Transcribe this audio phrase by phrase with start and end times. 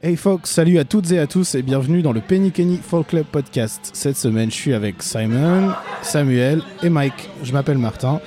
[0.00, 3.08] Hey folks, salut à toutes et à tous et bienvenue dans le Penny Kenny Folk
[3.08, 3.90] Club Podcast.
[3.94, 7.28] Cette semaine, je suis avec Simon, Samuel et Mike.
[7.42, 8.20] Je m'appelle Martin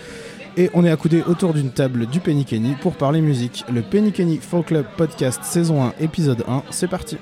[0.58, 3.64] et on est accoudés autour d'une table du Penny Kenny pour parler musique.
[3.72, 7.16] Le Penny Kenny Folk Club Podcast saison 1 épisode 1, c'est parti.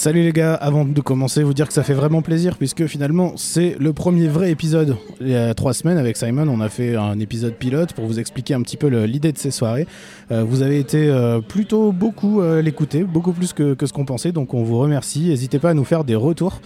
[0.00, 3.34] Salut les gars, avant de commencer, vous dire que ça fait vraiment plaisir puisque finalement
[3.36, 4.96] c'est le premier vrai épisode.
[5.20, 8.18] Il y a trois semaines avec Simon, on a fait un épisode pilote pour vous
[8.18, 9.86] expliquer un petit peu l'idée de ces soirées.
[10.30, 14.06] Euh, vous avez été euh, plutôt beaucoup euh, l'écouter, beaucoup plus que, que ce qu'on
[14.06, 15.28] pensait, donc on vous remercie.
[15.28, 16.62] N'hésitez pas à nous faire des retours.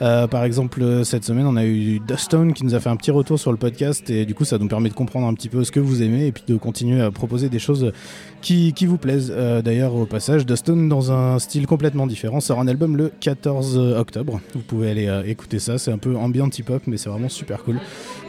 [0.00, 3.10] Euh, par exemple, cette semaine, on a eu Dustone qui nous a fait un petit
[3.10, 5.64] retour sur le podcast et du coup, ça nous permet de comprendre un petit peu
[5.64, 7.92] ce que vous aimez et puis de continuer à proposer des choses
[8.40, 9.32] qui, vous plaisent.
[9.34, 13.76] Euh, D'ailleurs, au passage, Dustone, dans un style complètement différent, sort un album le 14
[13.76, 14.40] octobre.
[14.54, 15.78] Vous pouvez aller euh, écouter ça.
[15.78, 17.78] C'est un peu ambient hip-hop, mais c'est vraiment super cool.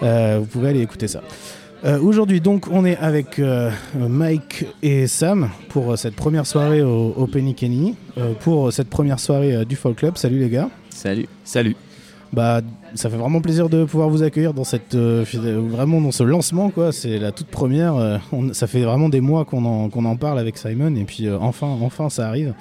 [0.04, 1.22] Euh, vous pouvez aller écouter ça.
[1.86, 6.81] Euh, Aujourd'hui, donc, on est avec euh, Mike et Sam pour euh, cette première soirée
[6.81, 10.17] au, au Penny Kenny, euh, pour cette première soirée euh, du Folk Club.
[10.17, 10.70] Salut les gars.
[11.00, 11.30] Salut.
[11.45, 11.75] Salut.
[12.33, 12.61] Bah,
[12.95, 15.23] ça fait vraiment plaisir de pouvoir vous accueillir dans cette euh,
[15.70, 16.92] vraiment dans ce lancement quoi.
[16.92, 17.95] C'est la toute première.
[17.95, 18.18] euh,
[18.54, 21.38] ça fait vraiment des mois qu'on en, qu'on en parle avec Simon et puis euh,
[21.40, 22.54] enfin enfin ça arrive.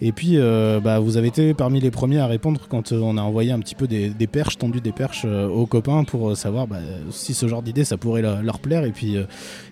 [0.00, 0.38] Et puis
[0.82, 3.74] bah vous avez été parmi les premiers à répondre quand on a envoyé un petit
[3.74, 6.78] peu des, perches tendu des perches aux copains pour savoir bah,
[7.10, 9.16] si ce genre d'idée ça pourrait leur, plaire et puis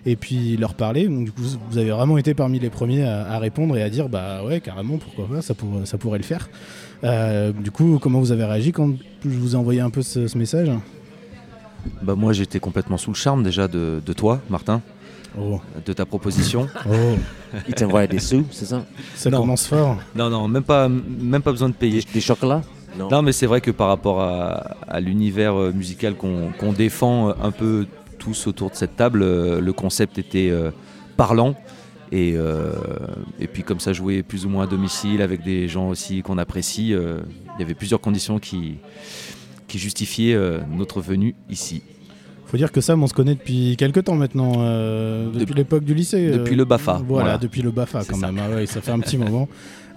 [0.05, 1.07] et puis leur parler.
[1.07, 3.89] Donc du coup vous avez vraiment été parmi les premiers à, à répondre et à
[3.89, 6.49] dire bah ouais carrément pourquoi pas ça pourrait ça pourrait le faire.
[7.61, 8.93] Du coup comment vous avez réagi quand
[9.25, 10.69] je vous ai envoyé un peu ce, ce message
[12.01, 14.81] Bah moi j'étais complètement sous le charme déjà de, de toi, Martin,
[15.35, 16.67] Oh, de ta proposition.
[16.87, 16.93] oh.
[17.67, 18.85] Il t'envoie des sous, c'est ça?
[19.15, 19.39] Ça Non.
[19.39, 19.97] commence fort.
[20.15, 22.03] non non, même pas même pas besoin de payer.
[22.13, 22.61] Des chocolats?
[22.99, 23.09] Non.
[23.09, 27.29] Non mais c'est vrai que par rapport à, à l'univers euh, musical qu'on qu'on défend
[27.29, 27.87] euh, un peu
[28.19, 30.69] tous autour de cette table, euh, le concept était euh,
[31.17, 31.55] parlant.
[32.11, 32.71] Et, euh,
[33.39, 36.37] et puis comme ça jouer plus ou moins à domicile avec des gens aussi qu'on
[36.37, 37.21] apprécie, euh,
[37.57, 38.75] il y avait plusieurs conditions qui,
[39.73, 41.81] qui justifiaient euh, notre venue ici.
[42.53, 45.83] Faut dire que Sam, on se connaît depuis quelques temps maintenant, euh, depuis Depuis- l'époque
[45.83, 46.27] du lycée.
[46.29, 47.37] euh, depuis le BAFA, Voilà, voilà.
[47.39, 48.31] depuis le BAFA quand ça.
[48.31, 48.39] même.
[48.47, 49.47] Ah ouais, ça fait un petit moment.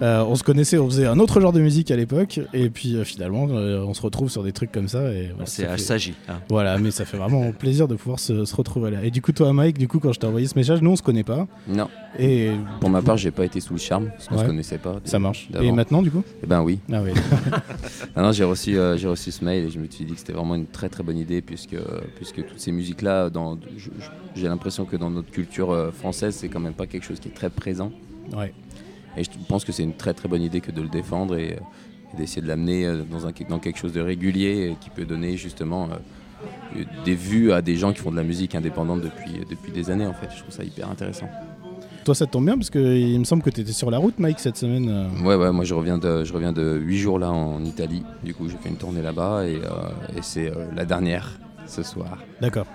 [0.03, 2.97] Euh, on se connaissait, on faisait un autre genre de musique à l'époque, et puis
[2.97, 5.11] euh, finalement, euh, on se retrouve sur des trucs comme ça.
[5.11, 6.15] Et voilà, C'est fait- s'agit.
[6.29, 6.35] hein.
[6.51, 8.99] Voilà, mais ça fait vraiment plaisir de pouvoir se, se retrouver là.
[9.05, 10.97] Et du coup, toi, Mike, du coup, quand je t'ai envoyé ce message, nous, on
[10.97, 11.47] se connaît pas.
[11.69, 11.89] Non.
[12.19, 12.51] Et
[12.81, 14.43] Pour ma part, j'ai pas été sous le charme, parce qu'on Ouais.
[14.43, 14.97] se connaissait pas.
[15.05, 15.49] ça marche.
[15.63, 16.79] Et maintenant, du coup Eh ben oui.
[16.93, 17.11] Ah oui.
[18.17, 20.33] Non, j'ai reçu, euh, j'ai reçu ce mail et je me suis dit que c'était
[20.35, 21.77] vraiment une très très bonne idée, puisque,
[22.17, 23.31] puisque toutes ces musiques-là,
[24.35, 27.29] j'ai l'impression que dans notre culture euh, française, c'est quand même pas quelque chose qui
[27.29, 27.91] est très présent.
[28.37, 28.53] ouais.
[29.19, 31.53] Et je pense que c'est une très très bonne idée que de le défendre et,
[31.55, 34.91] euh, et d'essayer de l'amener euh, dans, un, dans quelque chose de régulier et qui
[34.91, 35.89] peut donner justement
[36.77, 39.91] euh, des vues à des gens qui font de la musique indépendante depuis, depuis des
[39.91, 40.29] années en fait.
[40.37, 41.29] Je trouve ça hyper intéressant.
[42.05, 44.19] Toi, ça te tombe bien parce qu'il me semble que tu étais sur la route,
[44.21, 45.11] Mike, cette semaine.
[45.25, 48.05] Ouais, ouais, moi je reviens de, je reviens de 8 jours là en Italie.
[48.23, 51.83] Du coup, j'ai fait une tournée là-bas et, euh, et c'est euh, la dernière ce
[51.83, 52.19] soir.
[52.41, 52.67] D'accord.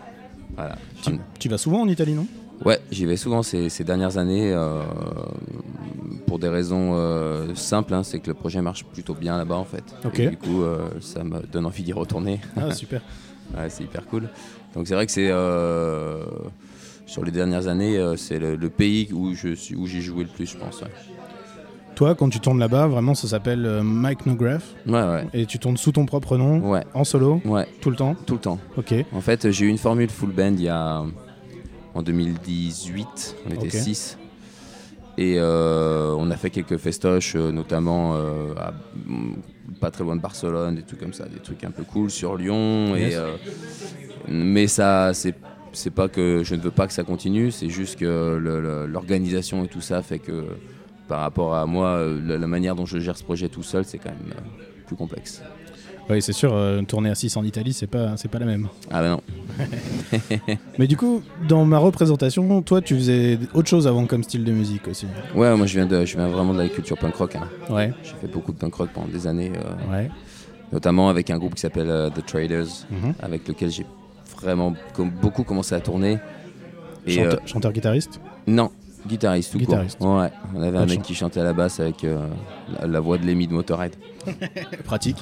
[0.56, 0.78] Voilà.
[1.02, 2.28] Tu, tu vas souvent en Italie, non?
[2.64, 4.84] Ouais, j'y vais souvent ces, ces dernières années euh,
[6.28, 7.94] pour des raisons euh, simples.
[7.94, 9.84] hein, c'est que le projet marche plutôt bien là-bas en fait.
[10.06, 10.20] Ok.
[10.20, 12.40] Et du coup, euh, ça me donne envie d'y retourner.
[12.56, 13.02] Ah, super.
[13.58, 14.30] Ouais, c'est hyper cool.
[14.76, 15.32] Donc c'est vrai que c'est
[17.08, 20.30] sur les dernières années, c'est le, le pays où je suis, où j'ai joué le
[20.30, 20.82] plus, je pense.
[20.82, 20.88] Ouais,
[21.96, 24.64] Toi, quand tu tournes là-bas, vraiment, ça s'appelle euh, Mike No Graph.
[24.88, 25.28] ouais, ouais.
[25.34, 28.16] Et tu tournes sous ton propre nom, ouais, en solo, ouais, tout le temps.
[28.26, 28.60] tout le temps.
[28.78, 28.94] Ok.
[29.14, 31.04] En fait, j'ai eu une formule full band il y a
[31.94, 33.72] en 2018, on était Ok.
[33.84, 34.18] 6.
[35.18, 38.72] Et euh, on a fait quelques festoches, euh, notamment euh, à,
[39.06, 39.34] mm,
[39.80, 42.38] pas très loin de Barcelone, des trucs comme ça, des trucs un peu cool sur
[42.38, 42.96] Lyon.
[42.96, 43.16] Yes.
[43.16, 45.36] Et, mais ça, c'est
[45.74, 49.68] c'est pas que je ne veux pas que ça continue, c'est juste que l'organisation et
[49.70, 50.44] tout ça fait que
[51.12, 53.84] par rapport à moi, euh, la, la manière dont je gère ce projet tout seul,
[53.84, 54.42] c'est quand même euh,
[54.88, 55.42] plus complexe.
[56.10, 58.70] Oui, c'est sûr, euh, tourner à 6 en Italie, c'est pas, c'est pas la même.
[58.90, 59.22] Ah bah non.
[60.80, 64.54] Mais du coup, dans ma représentation, toi, tu faisais autre chose avant comme style de
[64.54, 65.06] musique aussi.
[65.36, 67.36] Ouais, moi je viens, de, je viens vraiment de la culture punk rock.
[67.36, 67.42] hein.
[67.70, 70.10] Ouais, J'ai fait beaucoup de punk rock pendant des années, euh, ouais.
[70.72, 73.16] notamment avec un groupe qui s'appelle euh, The Traders, Mhm.
[73.22, 73.86] avec lequel j'ai
[74.42, 76.20] vraiment com- beaucoup commencé à tourner.
[77.06, 78.72] Et chanteur-guitariste non,
[79.08, 79.98] Guitariste, tout Guitariste.
[79.98, 80.18] court.
[80.20, 82.28] Ouais, on avait Pas un de mec qui chantait à la basse avec euh,
[82.80, 83.96] la, la voix de Lemmy de Motorhead.
[84.86, 85.18] Pratique.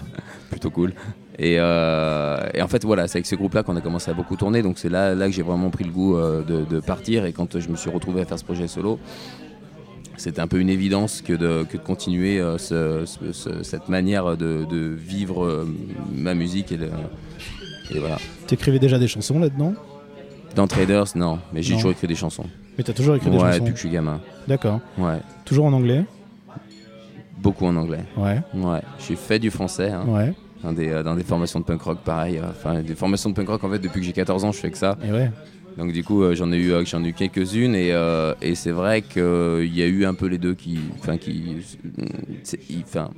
[0.49, 0.93] plutôt cool.
[1.37, 4.35] Et, euh, et en fait, voilà, c'est avec ce groupe-là qu'on a commencé à beaucoup
[4.35, 4.61] tourner.
[4.61, 7.25] Donc c'est là, là que j'ai vraiment pris le goût euh, de, de partir.
[7.25, 8.99] Et quand je me suis retrouvé à faire ce projet solo,
[10.17, 14.35] c'était un peu une évidence que de, que de continuer ce- ce- ce- cette manière
[14.35, 15.65] de, de vivre
[16.13, 16.73] ma musique.
[16.73, 16.89] Et, le-
[17.91, 18.17] et voilà.
[18.45, 19.73] T'écrivais déjà des chansons là-dedans?
[20.55, 22.45] Dans Traders, non, mais j'ai toujours écrit des chansons.
[22.79, 24.21] Mais t'as toujours écrit des Ouais, chansons depuis que je suis gamin.
[24.47, 24.79] D'accord.
[24.97, 26.05] Ouais, Toujours en anglais
[27.37, 28.03] beaucoup en anglais.
[28.17, 28.39] Ouais.
[28.53, 29.91] Ouais, j'ai fait du français.
[29.91, 30.33] hein, Ouais.
[30.63, 32.37] dans, des, euh, dans des formations de punk rock, pareil.
[32.37, 34.59] euh, Enfin, des formations de punk rock, en fait, depuis que j'ai 14 ans, je
[34.59, 34.97] fais que ça.
[35.05, 35.29] Et ouais.
[35.77, 38.55] Donc du coup, euh, j'en ai eu, euh, j'en ai eu quelques-unes et, euh, et
[38.55, 41.55] c'est vrai qu'il y a eu un peu les deux qui, enfin, qui,
[42.85, 43.09] enfin,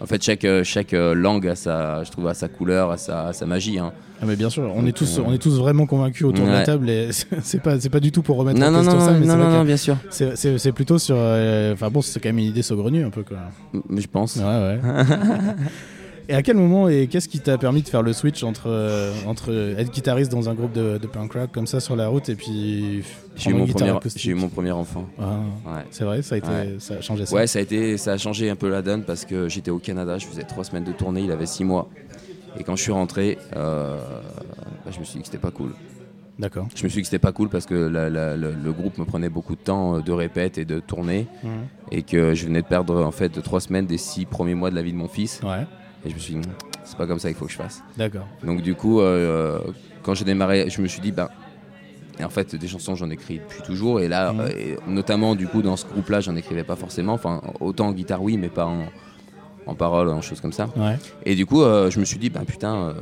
[0.00, 2.96] en fait, chaque, euh, chaque euh, langue a sa, je trouve, a sa couleur, a
[2.96, 3.78] sa, a sa magie.
[3.78, 3.92] hein.
[4.20, 6.62] Ah mais bien sûr, on est tous, on est tous vraiment convaincus autour de la
[6.62, 7.08] table et
[7.42, 9.32] c'est pas, pas du tout pour remettre Non, en non, question non, ça, mais non,
[9.32, 9.96] c'est non, non, bien sûr.
[10.10, 13.38] c'est- plutôt sur, euh, enfin bon, c'est quand même une idée saugrenue un peu quoi.
[13.74, 14.36] Je pense.
[14.36, 14.80] Ouais ouais.
[16.28, 19.12] et à quel moment et qu'est-ce qui t'a permis de faire le switch entre euh,
[19.26, 22.28] entre être guitariste dans un groupe de, de punk rock comme ça sur la route
[22.28, 23.02] et puis
[23.36, 24.22] J'ai eu, mon premier, acoustique?
[24.22, 25.06] j'ai eu mon premier enfant.
[25.20, 25.82] Ah, Ouais.
[25.90, 26.76] C'est vrai, ça a été, Ouais.
[26.78, 27.34] ça a changé ça.
[27.34, 29.78] Ouais, ça a été, ça a changé un peu la donne parce que j'étais au
[29.78, 31.88] Canada, je faisais trois semaines de tournée, il avait six mois.
[32.58, 33.98] Et quand je suis rentré, euh,
[34.84, 35.72] bah, je me suis dit que c'était pas cool.
[36.38, 36.66] D'accord.
[36.74, 38.96] Je me suis dit que c'était pas cool parce que la- la- le, le groupe
[38.98, 41.50] me prenait beaucoup de temps euh, de répète et de tournée Mhm.
[41.92, 44.74] et que je venais de perdre en fait trois semaines des six premiers mois de
[44.74, 45.40] la vie de mon fils.
[45.42, 45.66] Ouais.
[46.04, 46.40] Et je me suis dit,
[46.84, 47.82] c'est pas comme ça qu'il faut que je fasse.
[47.96, 48.26] D'accord.
[48.44, 49.58] Donc du coup, euh,
[50.02, 51.28] quand j'ai démarré, je me suis dit, ben,
[52.18, 54.00] et en fait, des chansons, j'en écris depuis toujours.
[54.00, 54.40] Et là, Mhm.
[54.40, 57.14] euh, et notamment du coup, dans ce groupe-là, j'en écrivais pas forcément.
[57.14, 58.86] Enfin, autant en guitare, oui, mais pas en,
[59.66, 60.68] en parole, en choses comme ça.
[60.76, 60.98] Ouais.
[61.24, 62.94] Et du coup, euh, je me suis dit, ben putain,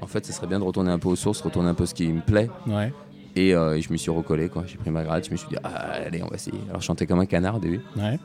[0.00, 1.94] en fait, ça serait bien de retourner un peu aux sources, retourner un peu ce
[1.94, 2.48] qui me plaît.
[2.66, 2.92] Ouais.
[3.38, 4.64] Et, euh, et je me suis recollé, quoi.
[4.66, 5.68] J'ai pris ma gratte, je me suis dit, ah,
[6.06, 6.58] allez, on va essayer.
[6.68, 7.80] Alors, je chantais comme un canard au début.
[7.96, 8.18] Ouais.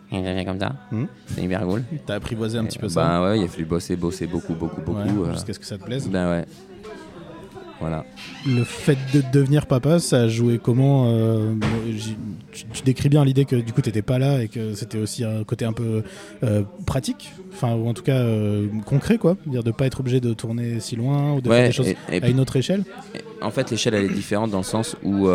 [0.43, 0.73] Comme ça.
[0.91, 1.07] Mhm.
[1.27, 1.83] C'est hyper cool.
[2.07, 3.03] T'as apprivoisé un petit peu ça.
[3.05, 4.97] Ben ouais, il a fallu bosser, bosser beaucoup, beaucoup, beaucoup.
[4.99, 6.09] Ouais, euh, Jusqu'à ce que ça te plaise.
[6.09, 6.45] ben ouais.
[7.83, 8.05] Voilà.
[8.47, 11.53] Le fait de devenir papa, ça a joué comment euh,
[12.53, 15.25] tu, tu décris bien l'idée que du coup t'étais pas là et que c'était aussi
[15.25, 16.01] un côté un peu
[16.43, 20.21] euh, pratique, enfin ou en tout cas euh, concret quoi, dire de pas être obligé
[20.21, 22.85] de tourner si loin ou de faire des choses et- et à une autre échelle?
[23.41, 25.27] En fait, l'échelle elle est différente dans le sens où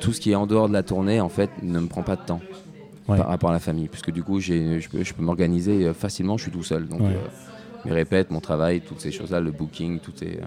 [0.00, 2.14] tout ce qui est en dehors de la tournée, en fait, ne me prend pas
[2.14, 2.40] de temps
[3.08, 3.16] Ouais.
[3.16, 6.36] par rapport à la famille, puisque du coup, je peux, m'organiser facilement.
[6.36, 7.16] Je suis tout seul, donc Ouais.
[7.84, 10.38] mes répètes, mon travail, toutes ces choses-là, le booking, tout est,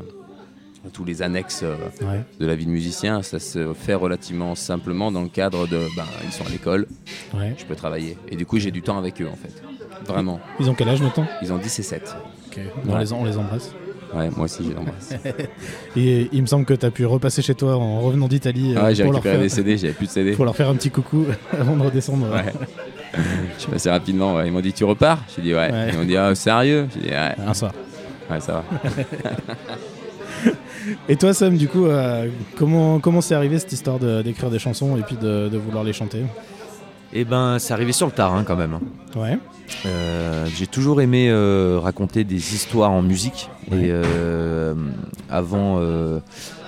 [0.91, 2.21] tous les annexes euh, Ouais.
[2.39, 6.03] de la vie de musicien, ça se fait relativement simplement dans le cadre de, ben,
[6.25, 6.87] ils sont à l'école,
[7.33, 7.55] Ouais.
[7.57, 9.63] je peux travailler, et du coup, j'ai du temps avec eux, en fait,
[10.05, 10.39] vraiment.
[10.59, 12.15] Ils ont quel âge maintenant Ils ont 10 et 7.
[12.47, 12.59] Ok.
[12.87, 13.71] On, les, on les embrasse.
[14.13, 15.11] Ouais, moi aussi, je l'embrasse.
[15.95, 18.79] Et il me semble que tu as pu repasser chez toi en revenant d'Italie euh,
[18.79, 20.31] Ah ouais, j'ai récupéré faire, des CD, j'avais plus de CD.
[20.35, 21.25] pour leur faire un petit coucou
[21.59, 22.27] avant de redescendre.
[22.31, 22.53] Ouais.
[23.57, 24.35] Je suis passé rapidement.
[24.35, 24.45] ouais.
[24.45, 25.23] Ils m'ont dit Tu repars?
[25.35, 25.71] J'ai dit Ouais.
[25.71, 25.89] Ouais.
[25.91, 26.87] Ils m'ont dit Ah, sérieux?
[26.93, 27.71] J'ai dit Ouais, Un soir.
[28.29, 28.63] ouais ça va.
[31.09, 32.27] Et toi Sam, du coup, euh,
[32.57, 35.83] comment comment c'est arrivé cette histoire de- d'écrire des chansons et puis de, de vouloir
[35.83, 36.23] les chanter?
[37.15, 38.79] Et ben, c'est arrivé sur le tard hein, quand même.
[39.15, 39.37] Ouais.
[39.85, 43.49] Euh, j'ai toujours aimé euh, raconter des histoires en musique.
[43.71, 43.87] Ouais.
[43.89, 43.93] Et
[45.29, 45.79] avant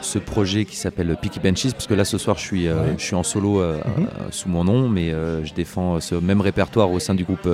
[0.02, 2.94] ce projet qui s'appelle Picky Benches, parce que là ce soir je suis, Ouais.
[2.98, 4.08] je suis en solo Mhm.
[4.32, 7.50] sous mon nom, mais je défends ce même répertoire au sein du groupe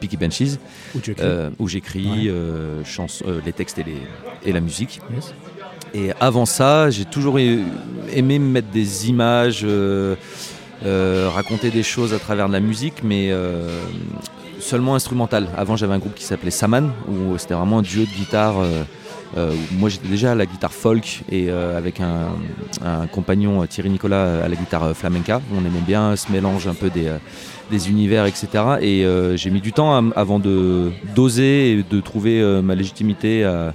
[0.00, 0.58] Picky Benches,
[1.58, 3.40] Où j'écris Ouais.
[3.44, 3.98] les textes et, les,
[4.44, 5.00] et la musique.
[5.14, 5.32] Yes.
[5.94, 10.16] Et avant ça, j'ai toujours aimé me mettre des images, euh,
[10.86, 13.68] euh, raconter des choses à travers de la musique, mais euh,
[14.58, 15.48] seulement instrumentale.
[15.56, 18.56] Avant, j'avais un groupe qui s'appelait Saman, où c'était vraiment un duo de guitare.
[19.36, 22.28] Euh, moi, j'étais déjà à la guitare folk et euh, avec un,
[22.84, 25.40] un compagnon, euh, Thierry Nicolas, à la guitare flamenca.
[25.54, 27.10] On aimait bien ce mélange un peu des,
[27.70, 28.48] des univers, etc.
[28.80, 33.72] Et j'ai mis du temps à- avant de d'oser et de trouver ma légitimité à,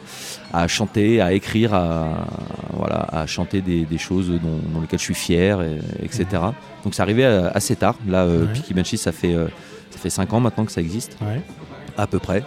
[0.54, 2.28] à chanter, à écrire, à,
[2.74, 6.26] voilà, à chanter des, des choses dont, dans lesquelles je suis fier, et- etc.
[6.84, 7.96] Donc c'est arrivé euh, assez tard.
[8.08, 8.74] Là, Ouais.
[8.76, 9.34] Banshee, ça fait,
[9.90, 11.42] ça fait 5 ans maintenant que ça existe, Ouais.
[11.98, 12.44] à peu près.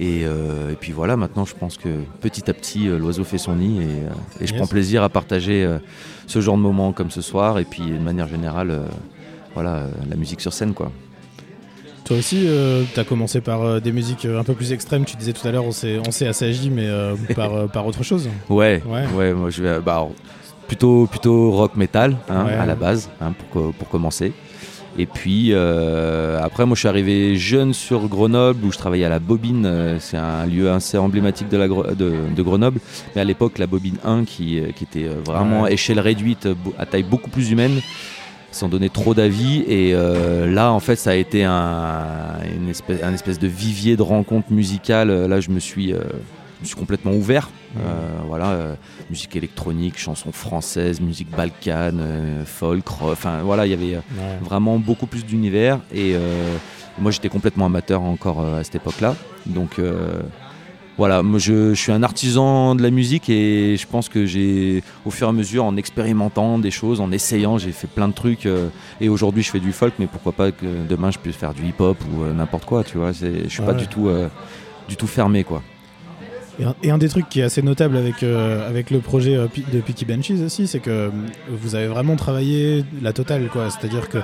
[0.00, 1.88] Et, euh, et puis voilà, maintenant je pense que
[2.20, 4.58] petit à petit, euh, l'oiseau fait son nid et, euh, et je Yes.
[4.60, 5.68] prends plaisir à partager
[6.26, 7.58] ce genre de moments comme ce soir.
[7.58, 8.80] Et puis de manière générale,
[9.54, 10.90] voilà, la musique sur scène quoi.
[12.04, 12.48] Toi aussi,
[12.94, 15.04] tu as commencé par des musiques un peu plus extrêmes.
[15.04, 16.88] Tu disais tout à l'heure, on s'est on s'est assagi, mais
[17.36, 18.28] par, par autre chose.
[18.48, 19.04] Ouais, Ouais.
[19.16, 20.08] ouais, moi je vais bah,
[20.66, 22.54] plutôt plutôt rock metal hein, Ouais.
[22.54, 24.32] à la base hein, pour pour commencer.
[24.98, 29.08] Et puis euh, après moi je suis arrivé jeune sur Grenoble où je travaillais à
[29.08, 32.78] la Bobine, euh, c'est un lieu assez emblématique de, la, Gre- de, de Grenoble,
[33.14, 35.72] mais à l'époque la Bobine 1 qui, euh, qui était vraiment Ouais.
[35.72, 36.46] échelle réduite,
[36.78, 37.80] à taille beaucoup plus humaine.
[38.50, 39.64] sans donner trop d'avis.
[39.66, 42.04] Et là, en fait, ça a été un,
[42.54, 45.10] une espèce, un espèce de vivier de rencontres musicales.
[45.26, 45.94] Là, je me suis,
[46.62, 47.50] je suis complètement ouvert.
[48.26, 48.76] voilà,
[49.10, 54.00] musique électronique, chansons françaises, musique balkane, folk, enfin voilà, il y avait
[54.42, 55.80] vraiment beaucoup plus d'univers.
[55.94, 56.14] Et
[56.98, 59.16] moi, j'étais complètement amateur encore à cette époque-là.
[59.46, 59.78] Donc
[60.98, 65.10] voilà, moi je, suis un artisan de la musique et je pense que j'ai, au
[65.10, 68.44] fur et à mesure, en expérimentant des choses, en essayant, j'ai fait plein de trucs.
[68.44, 68.68] Euh,
[69.00, 71.64] et aujourd'hui, je fais du folk, mais pourquoi pas que demain je puisse faire du
[71.64, 73.12] hip-hop ou euh, n'importe quoi, tu vois.
[73.12, 74.28] Je suis pas du tout, euh,
[74.88, 75.62] du tout fermé, quoi.
[76.82, 79.80] Et un, des trucs qui est assez notable avec, euh, avec le projet euh, de
[79.80, 81.08] Picky Benches aussi, c'est que euh,
[81.50, 83.48] vous avez vraiment travaillé la totale.
[83.48, 83.68] quoi.
[83.70, 84.18] C'est-à-dire que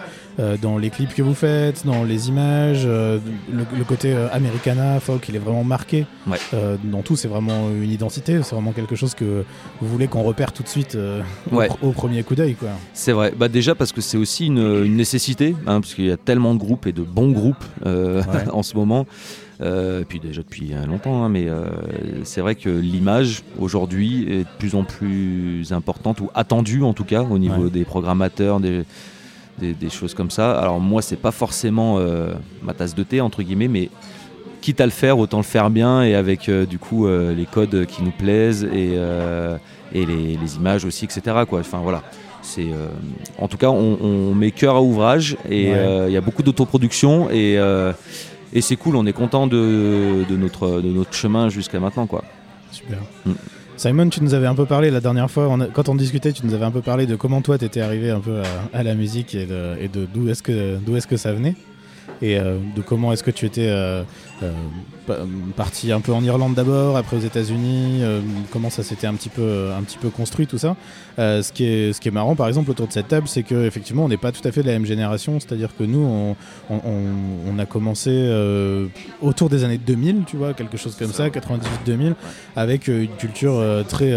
[0.63, 5.41] dans les clips que vous faites, dans les images, le, côté Americana, folk, il est
[5.41, 6.07] vraiment marqué.
[6.85, 9.45] dans tout, c'est vraiment une identité, c'est vraiment quelque chose que
[9.81, 10.97] vous voulez qu'on repère tout de suite
[11.83, 12.55] au, premier coup d'œil.
[12.95, 13.33] C'est vrai.
[13.37, 16.61] Bah, déjà parce que c'est aussi une, nécessité, hein, parce qu'il y a tellement de
[16.61, 19.07] groupes et de bons groupes en ce moment.
[19.61, 21.67] Euh, et puis déjà depuis longtemps, hein, mais euh,
[22.23, 27.05] c'est vrai que l'image aujourd'hui est de plus en plus importante ou attendue en tout
[27.05, 28.85] cas au niveau des programmateurs, des,
[29.59, 30.57] des, choses comme ça.
[30.57, 33.91] Alors moi, c'est pas forcément euh, ma tasse de thé entre guillemets, mais
[34.61, 38.03] quitte à le faire, autant le faire bien et avec du coup les codes qui
[38.03, 38.95] nous plaisent et,
[39.93, 41.21] et les, les, images aussi, etc.
[41.49, 41.61] Quoi.
[41.61, 42.03] Enfin voilà.
[43.39, 47.29] En tout cas, on, on, met cœur à ouvrage et il y a beaucoup d'autoproduction
[47.31, 47.59] et
[48.53, 52.07] et c'est cool, on est content de, notre, de notre chemin jusqu'à maintenant.
[52.07, 52.25] Quoi.
[52.71, 52.99] Super.
[53.27, 53.33] Mm.
[53.77, 56.53] Simon, tu nous avais un peu parlé la dernière fois, quand on discutait, tu nous
[56.53, 59.37] avais un peu parlé de comment toi tu étais arrivé un peu à, la musique
[59.37, 61.55] et de, d'où est-ce que, d'où est-ce que ça venait
[62.23, 64.03] et euh, de comment est-ce que tu étais euh,
[64.43, 64.53] euh,
[65.57, 68.03] parti un peu en Irlande d'abord, après aux États-Unis,
[68.51, 70.77] comment ça s'était un petit peu un petit peu construit tout ça.
[71.17, 73.67] ce qui est ce qui est marrant par exemple autour de cette table, c'est que
[73.67, 76.37] effectivement on n'est pas tout à fait de la même génération, c'est-à-dire que nous
[76.69, 78.11] on, a commencé
[79.23, 82.15] autour des années 2000, tu vois, quelque chose comme ça, 98-2000,
[82.55, 84.13] avec une culture très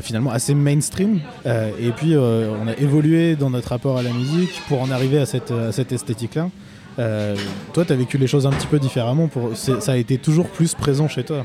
[0.00, 1.20] finalement assez mainstream.
[1.44, 5.26] et puis on a évolué dans notre rapport à la musique pour en arriver à
[5.26, 6.48] cette, à cette esthétique-là.
[6.98, 7.36] Euh,
[7.72, 9.28] toi, tu as vécu les choses un petit peu différemment.
[9.28, 11.44] Pour, ça a été toujours plus présent chez toi.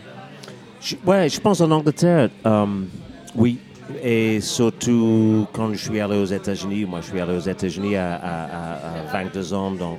[0.81, 2.65] Je, ouais, je pense en Angleterre, euh,
[3.35, 3.57] oui.
[4.03, 8.13] Et surtout quand je suis allé aux États-Unis, moi je suis allé aux États-Unis à,
[8.13, 9.97] à, 22 ans, donc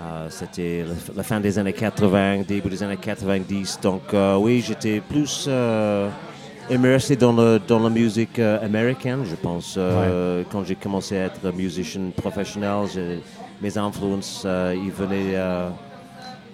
[0.00, 3.80] euh, c'était la, fin des années 80, début des années 90.
[3.82, 4.02] Donc
[4.38, 5.50] oui, j'étais plus
[6.70, 9.76] immersé dans, le, dans la musique américaine, je pense.
[10.50, 12.86] Quand j'ai commencé à être musicien professionnel,
[13.62, 15.70] mes influences, euh, ils venaient euh,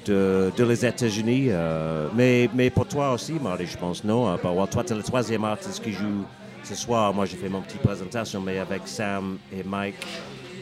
[0.05, 1.47] de, de, les États-Unis.
[1.49, 4.37] Euh, mais, mais pour toi aussi, Marley, je pense, non?
[4.37, 6.25] toi, tu es le troisième artiste qui joue
[6.63, 7.15] ce soir.
[7.15, 9.97] Moi, j'ai fait mon petite présentation, mais avec Sam et Mike,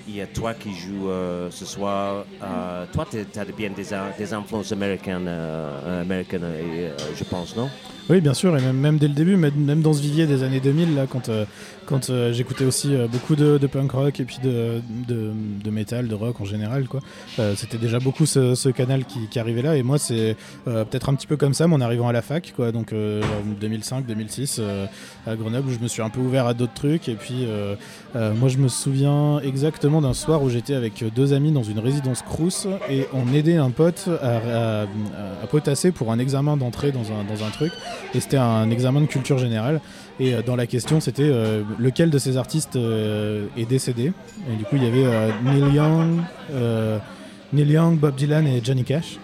[0.09, 1.09] il y a toi qui joues
[1.51, 2.25] ce soir.
[2.93, 6.47] toi, tu as bien des, influences américaines, américaines
[7.17, 7.69] je pense, non?
[8.09, 10.61] Oui, bien sûr, et même, même dès le début, même dans ce vivier des années
[10.61, 11.45] 2000, là, quand, euh,
[11.87, 16.15] quand euh, j'écoutais aussi euh, beaucoup de, punk rock et puis de, de, metal, de
[16.15, 17.01] rock en général, quoi.
[17.57, 21.37] c'était déjà beaucoup ce, canal qui, arrivait là, et moi, c'est peut-être un petit peu
[21.37, 22.71] comme ça, en arrivant à la fac, quoi.
[22.71, 24.61] Donc 2005-2006,
[25.27, 27.47] à Grenoble, je me suis un peu ouvert à d'autres trucs, et puis
[28.15, 32.23] moi, je me souviens exactement d'un soir où j'étais avec deux amis dans une résidence
[32.23, 34.87] Crous, et on aidait un pote à,
[35.51, 37.73] potasser pour un examen d'entrée dans un, truc
[38.15, 39.81] et c'était un examen de culture générale.
[40.19, 44.13] Et euh, dans la question, c'était euh, lequel de ces artistes euh, est décédé?
[44.53, 46.21] Et du coup, il y avait Neil Young,
[47.53, 49.19] Neil Young, Bob Dylan et Johnny Cash.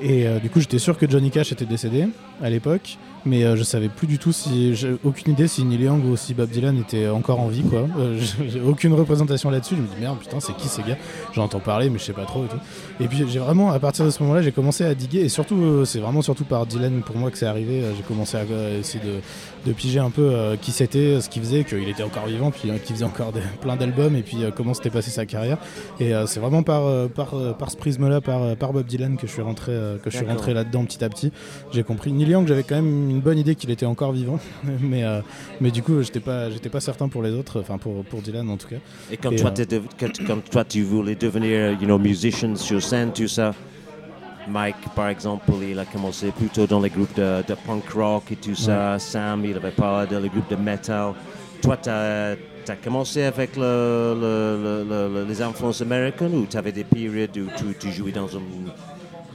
[0.00, 2.08] Et du coup, j'étais sûr que Johnny Cash était décédé
[2.40, 5.82] à l'époque mais euh, je savais plus du tout si j'ai aucune idée si Neil
[5.82, 7.86] Young ou si Bob Dylan était encore en vie quoi.
[7.98, 9.76] Euh, j'ai aucune représentation là-dessus.
[9.76, 10.96] Je me dis merde putain c'est qui ces gars?
[11.34, 12.58] J'entends parler mais je sais pas trop et tout.
[13.00, 15.56] Et puis j'ai vraiment à partir de ce moment-là j'ai commencé à diguer et surtout
[15.56, 17.82] euh, c'est vraiment surtout par Dylan pour moi que c'est arrivé.
[17.96, 18.42] J'ai commencé à
[18.78, 19.20] essayer de,
[19.68, 22.94] de piger un peu qui c'était, ce qu'il faisait, qu'il était encore vivant, puis qu'il
[22.94, 25.58] faisait encore plein d'albums et puis comment s'était passé sa carrière.
[26.00, 29.42] Et c'est vraiment par, par, par ce prisme-là, par, par Bob Dylan que je suis
[29.42, 29.72] rentré
[30.02, 31.32] que je suis rentré là-dedans petit à petit.
[31.72, 32.12] J'ai compris.
[32.12, 34.38] Neil Young j'avais quand même une bonne idée qu'il était encore vivant,
[34.80, 35.20] mais, euh,
[35.60, 38.48] mais du coup, j'étais pas, j'étais pas certain pour les autres, enfin pour, pour Dylan
[38.48, 38.76] en tout cas.
[39.10, 39.80] Et comme, toi, euh,
[40.26, 43.54] comme toi, tu voulais devenir, you know, musician sur scène, tout ça.
[44.48, 48.36] Mike, par exemple, il a commencé plutôt dans les groupes de, de punk rock et
[48.36, 48.98] tout ça.
[48.98, 51.12] Sam, il avait pas dans les groupes de metal.
[51.60, 52.36] Toi, tu as,
[52.68, 57.92] as, commencé avec le, les influences américaines ou tu avais des périodes où tu, tu
[57.92, 58.40] jouais dans un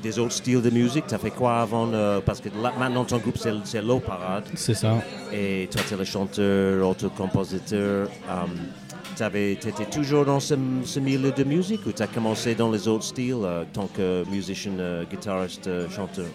[0.03, 1.07] des autres styles de musique?
[1.07, 1.89] Tu as fait quoi avant
[2.25, 4.43] Parce que maintenant, ton groupe, c'est Low Parade.
[4.53, 5.01] C'est ça.
[5.31, 8.09] Et toi, tu es le chanteur, auteur-compositeur.
[8.29, 8.82] Um,
[9.15, 10.55] tu étais toujours dans ce,
[10.85, 14.23] ce, milieu de musique ou tu as commencé dans les autres styles euh, tant que
[14.29, 16.25] musicien, euh, guitariste, euh, chanteur?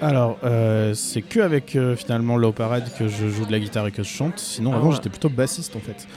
[0.00, 0.38] Alors,
[0.94, 4.08] c'est que avec finalement Low Parade que je joue de la guitare et que je
[4.08, 4.38] chante.
[4.38, 4.96] Sinon, Ah avant, ouais.
[4.96, 6.08] j'étais plutôt bassiste en fait.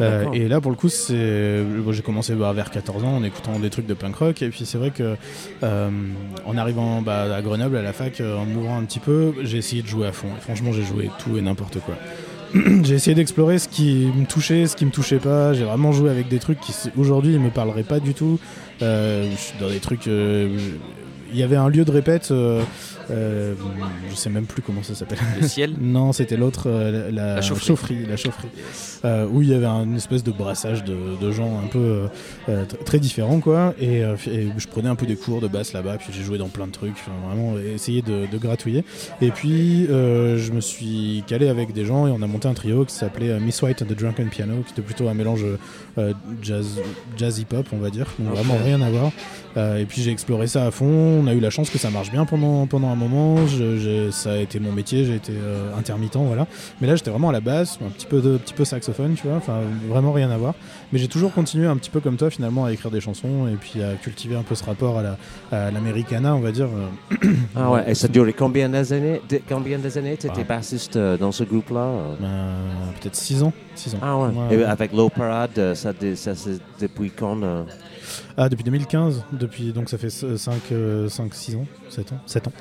[0.00, 3.24] Ah, et là, pour le coup, c'est bon, j'ai commencé bah, vers 14 ans en
[3.24, 4.42] écoutant des trucs de punk rock.
[4.42, 5.16] Et puis, c'est vrai que
[5.62, 9.82] en arrivant bah, à Grenoble, à la fac, en m'ouvrant un petit peu, j'ai essayé
[9.82, 10.28] de jouer à fond.
[10.38, 11.96] Et franchement, j'ai joué tout et n'importe quoi.
[12.82, 15.52] j'ai essayé d'explorer ce qui me touchait, ce qui me touchait pas.
[15.52, 18.38] J'ai vraiment joué avec des trucs qui aujourd'hui me parleraient pas du tout.
[18.82, 19.28] Euh,
[19.60, 20.06] dans des trucs.
[20.08, 20.56] euh,
[21.32, 22.32] il y avait un lieu de répète.
[23.10, 23.54] Euh,
[24.10, 25.18] je sais même plus comment ça s'appelle.
[25.40, 28.06] Le ciel Non, c'était l'autre, euh, la, La chaufferie.
[28.08, 28.48] la chaufferie,
[29.04, 32.08] euh, où il y avait une espèce de brassage de, de gens un peu
[32.48, 33.74] tr- très différents, quoi.
[33.80, 36.48] Et, et je prenais un peu des cours de basse là-bas, puis j'ai joué dans
[36.48, 36.96] plein de trucs,
[37.26, 38.84] vraiment essayer de, de gratouiller.
[39.20, 42.84] Et puis je me suis calé avec des gens et on a monté un trio
[42.84, 45.44] qui s'appelait Miss White and the Drunken Piano, qui était plutôt un mélange
[46.42, 46.78] jazz,
[47.16, 49.10] jazz hip-hop, on va dire, donc vraiment rien à voir.
[49.56, 50.86] Euh, et puis j'ai exploré ça à fond.
[50.86, 53.36] On a eu la chance que ça marche bien pendant, pendant un moment.
[54.10, 56.46] Ça a été mon métier, j'ai été euh, intermittent, voilà.
[56.80, 59.26] Mais là, j'étais vraiment à la basse, un petit peu, de, petit peu saxophone, tu
[59.26, 59.36] vois.
[59.36, 60.54] Enfin, vraiment rien à voir.
[60.94, 63.56] Mais j'ai toujours continué un petit peu comme toi, finalement, à écrire des chansons et
[63.56, 65.18] puis à cultiver un peu ce rapport à la-
[65.50, 66.68] à l'americana, on va dire.
[66.68, 71.16] Euh, Ah ouais, et ça a duré combien d'années Combien d'années tu étais bassiste euh,
[71.16, 71.80] dans ce groupe-là?
[71.80, 72.14] Euh
[73.00, 73.52] Peut-être 6 ans.
[73.74, 73.98] Six ans.
[74.02, 74.28] Ah ouais.
[74.28, 77.64] Ouais, Et avec Low Parade, ça, ça c'est depuis quand euh
[78.36, 80.54] Ah, depuis 2015, depuis, donc ça fait 5,
[81.32, 82.52] 6 ans, 7 ans, 7 ans.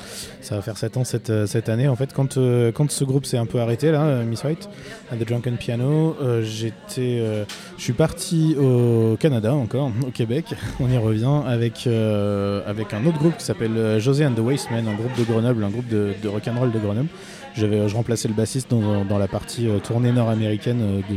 [0.41, 1.87] Ça va faire 7 ans cette, euh, cette année.
[1.87, 4.69] En fait, quand, euh, quand ce groupe s'est un peu arrêté, là, Miss White,
[5.11, 7.45] The Drunken Piano, euh, j'étais,
[7.77, 10.45] je suis parti au Canada encore, au Québec,
[10.79, 14.39] on y revient, avec, euh, avec un autre groupe qui s'appelle euh, José and the
[14.39, 17.07] Wastemen, un groupe de Grenoble, un groupe de, de rock'n'roll de Grenoble.
[17.55, 21.15] J'avais, je remplaçais le bassiste dans, dans la partie euh, tournée nord-américaine de-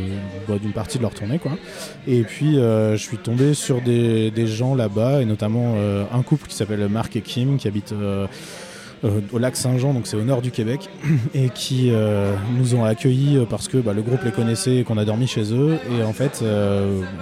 [0.48, 1.52] bah, d'une partie de leur tournée, quoi.
[2.06, 5.74] Et puis je suis tombé sur des, des gens là-bas, et notamment
[6.12, 7.94] un couple qui s'appelle Marc et Kim, qui habitent
[9.06, 10.88] euh, au lac Saint-Jean, donc c'est au nord du Québec,
[11.34, 14.84] et qui euh, nous ont accueillis euh, parce que bah, le groupe les connaissait et
[14.84, 15.78] qu'on a dormi chez eux.
[15.90, 16.42] Et en fait,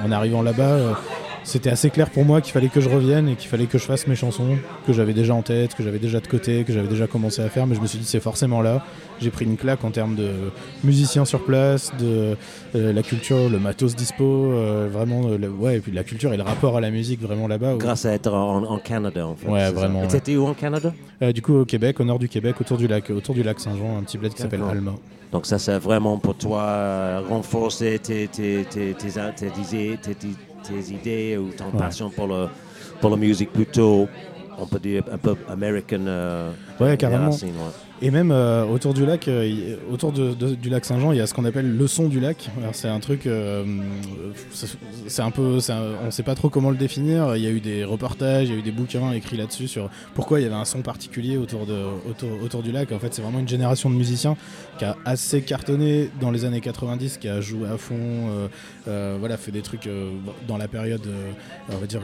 [0.04, 1.00] en arrivant là-bas,
[1.44, 3.84] c'était assez clair pour moi qu'il fallait que je revienne et qu'il fallait que je
[3.84, 6.88] fasse mes chansons que j'avais déjà en tête, que j'avais déjà de côté, que j'avais
[6.88, 7.66] déjà commencé à faire.
[7.66, 8.84] Mais je me suis dit c'est forcément là.
[9.20, 10.30] J'ai pris une claque en termes de
[10.82, 12.36] musiciens sur place, de
[12.74, 16.36] euh, la culture, le matos dispo, euh, vraiment, euh, ouais, et puis la culture et
[16.36, 17.74] le rapport à la musique vraiment là-bas.
[17.74, 19.48] où- Grâce à être en, en Canada, en fait.
[19.48, 20.08] Ouais, vraiment, Et ouais.
[20.08, 20.92] t'étais où en Canada
[21.34, 23.96] du coup, au Québec, au nord du Québec, autour du lac, autour du lac Saint-Jean,
[23.98, 24.60] un petit bled qui s'appelle.
[24.68, 24.92] Alma.
[25.32, 30.28] Donc ça, c'est vraiment pour toi renforcer tes, tes, tes, tes, tes,
[30.66, 31.78] tes, idées ou ton Ouais.
[31.78, 32.48] passion pour, le,
[33.00, 34.08] pour la musique plutôt,
[34.58, 36.06] on peut dire, un peu American.
[36.06, 37.30] euh, Ouais, carrément.
[37.30, 37.36] ouais.
[38.02, 41.20] Et même euh, autour du lac, euh, autour de- de- du lac Saint-Jean, il y
[41.20, 42.50] a ce qu'on appelle le son du lac.
[42.72, 43.64] C'est un truc, euh,
[45.06, 47.36] c'est un peu, un- on ne sait pas trop comment le définir.
[47.36, 49.88] Il y a eu des reportages, il y a eu des bouquins écrits là-dessus sur
[50.14, 51.76] pourquoi il y avait un son particulier autour, de,
[52.08, 52.90] autour, autour du lac.
[52.92, 54.36] En fait, c'est vraiment une génération de musiciens
[54.78, 58.48] qui a assez cartonné dans les années 90, qui a joué à fond,
[58.86, 59.88] voilà, fait des trucs
[60.48, 61.06] dans la période,
[61.72, 62.00] on va dire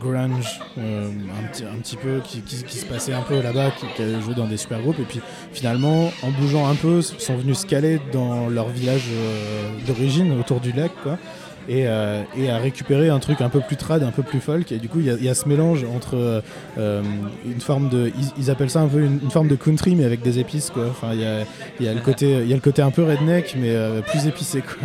[0.00, 3.86] grunge, un, petit, un petit peu, qui, qui- qui se passait un peu là-bas, qui,
[3.96, 4.98] qui a joué dans des super groupes.
[5.00, 5.20] Et puis
[5.52, 10.60] finalement, en bougeant un peu, sont venus se caler dans leur village euh, d'origine, autour
[10.60, 11.18] du lac, quoi.
[11.66, 14.70] Et, euh, et à récupérer un truc un peu plus trad, un peu plus folk.
[14.70, 16.40] Et du coup, il y, y a ce mélange entre euh,
[16.76, 17.02] euh,
[17.46, 18.12] une forme de.
[18.38, 20.88] Ils, appellent ça un peu une, forme de country, mais avec des épices, quoi.
[20.90, 21.40] Enfin, il y a,
[21.80, 24.60] y a le côté, y a le côté un peu redneck, mais euh, plus épicé,
[24.60, 24.76] quoi.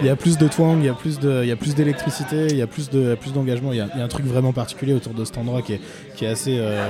[0.00, 2.66] Il y a- plus de twang, il y a plus de, d'électricité, il y a
[2.68, 3.72] plus de, d'engagement.
[3.72, 5.80] Il y, a, y a un truc vraiment particulier autour de cet endroit qui est,
[6.14, 6.88] qui est assez, euh,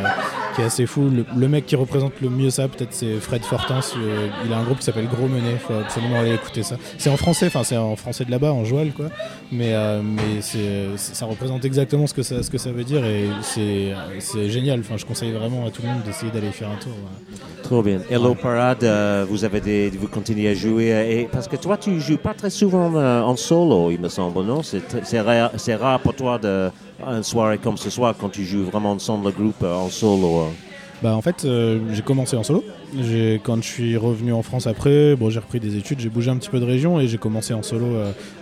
[0.57, 1.09] qui est assez fou.
[1.11, 3.81] Le, le mec qui représente le mieux ça, peut-être, c'est Fred Fortins.
[3.97, 5.59] Euh, il a un groupe qui s'appelle Gros Menet.
[5.59, 6.77] Faut absolument aller écouter ça.
[6.99, 9.07] C'est en français, enfin c'est en français de là-bas, en joual, quoi.
[9.53, 13.05] Mais, euh, mais c'est, ça représente exactement ce que ça, ce que ça veut dire
[13.05, 14.81] et c'est, c'est génial.
[14.81, 16.93] Enfin, je conseille vraiment à tout le monde d'essayer d'aller faire un tour.
[16.93, 17.39] ouais.
[17.63, 18.01] Trop bien.
[18.11, 21.77] Hello Parade, euh, vous avez des, vous continuez à jouer euh, et parce que toi
[21.77, 24.63] tu joues pas très souvent en solo, il me semble, non?
[24.63, 28.45] C'est c'est rare, c'est rare pour toi de une soirée comme ce soir quand tu
[28.45, 30.41] joues vraiment ensemble le groupe euh, en solo.
[30.41, 30.49] euh.
[31.03, 32.65] Bah en fait euh, j'ai commencé en solo.
[33.45, 36.37] Quand je suis revenu en France après, bon j'ai repris des études, j'ai bougé un
[36.39, 37.89] petit peu de région et j'ai commencé en solo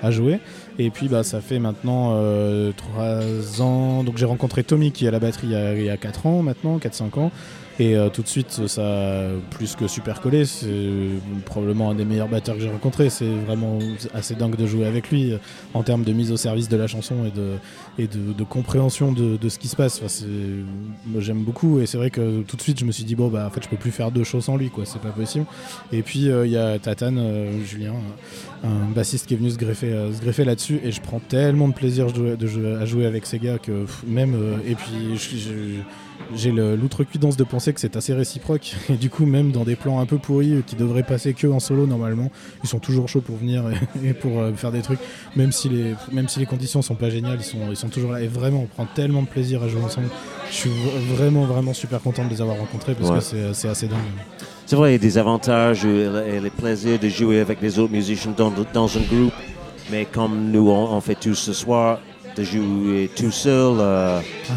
[0.03, 0.39] à jouer.
[0.79, 4.05] Et puis bah ça fait maintenant euh, trois ans.
[4.05, 5.97] Donc j'ai rencontré Tommy qui est à la batterie il y a, il y a
[5.97, 7.33] 4 ans maintenant, 4-5 ans.
[7.81, 10.45] Et euh, tout de suite, ça a plus que super collé.
[10.45, 10.69] C'est
[11.45, 13.11] probablement un des meilleurs batteurs que j'ai rencontré.
[13.11, 13.79] C'est vraiment
[14.15, 15.39] assez dingue de jouer avec lui euh,
[15.75, 17.55] en termes de mise au service de la chanson et de,
[17.99, 20.01] et de, compréhension de, de, ce qui se passe.
[20.05, 20.25] Enfin,
[21.19, 23.47] j'aime beaucoup et c'est vrai que tout de suite, je me suis dit, bon, bah
[23.49, 24.85] en fait, je peux plus faire deux choses sans lui, quoi.
[24.85, 25.47] C'est pas possible.
[25.93, 27.21] Et puis, euh, il y a Tatane,
[27.65, 27.95] Julien,
[28.63, 32.07] un bassiste qui est venu se greffer, greffer là-dessus et je prends tellement de plaisir
[32.81, 34.35] à jouer avec ces gars que même
[34.67, 35.81] et puis je-
[36.35, 38.75] j'ai l'outrecuidance de penser que c'est assez réciproque.
[38.89, 41.47] Et du coup même dans des plans un peu pourris euh, qui devraient passer que
[41.47, 42.31] en solo normalement
[42.63, 45.01] ils sont toujours chauds pour venir et, et pour euh, faire des trucs.
[45.37, 48.13] Même si les même si les conditions sont pas géniales ils sont ils sont toujours
[48.13, 48.21] là.
[48.23, 50.09] Et vraiment on prend tellement de plaisir à jouer ensemble.
[50.51, 50.71] Je suis
[51.15, 53.19] vraiment vraiment super content de les avoir rencontrés parce Ouais.
[53.19, 53.99] que c'est c'est assez dingue.
[54.67, 57.93] C'est vrai, il y a des avantages et les plaisirs de jouer avec les autres
[57.93, 59.33] musiciens dans, dans un groupe.
[59.91, 62.01] Mais comme nous, on, on fait tout ce soir,
[62.35, 64.55] de jouer tout seul, euh, Ouais,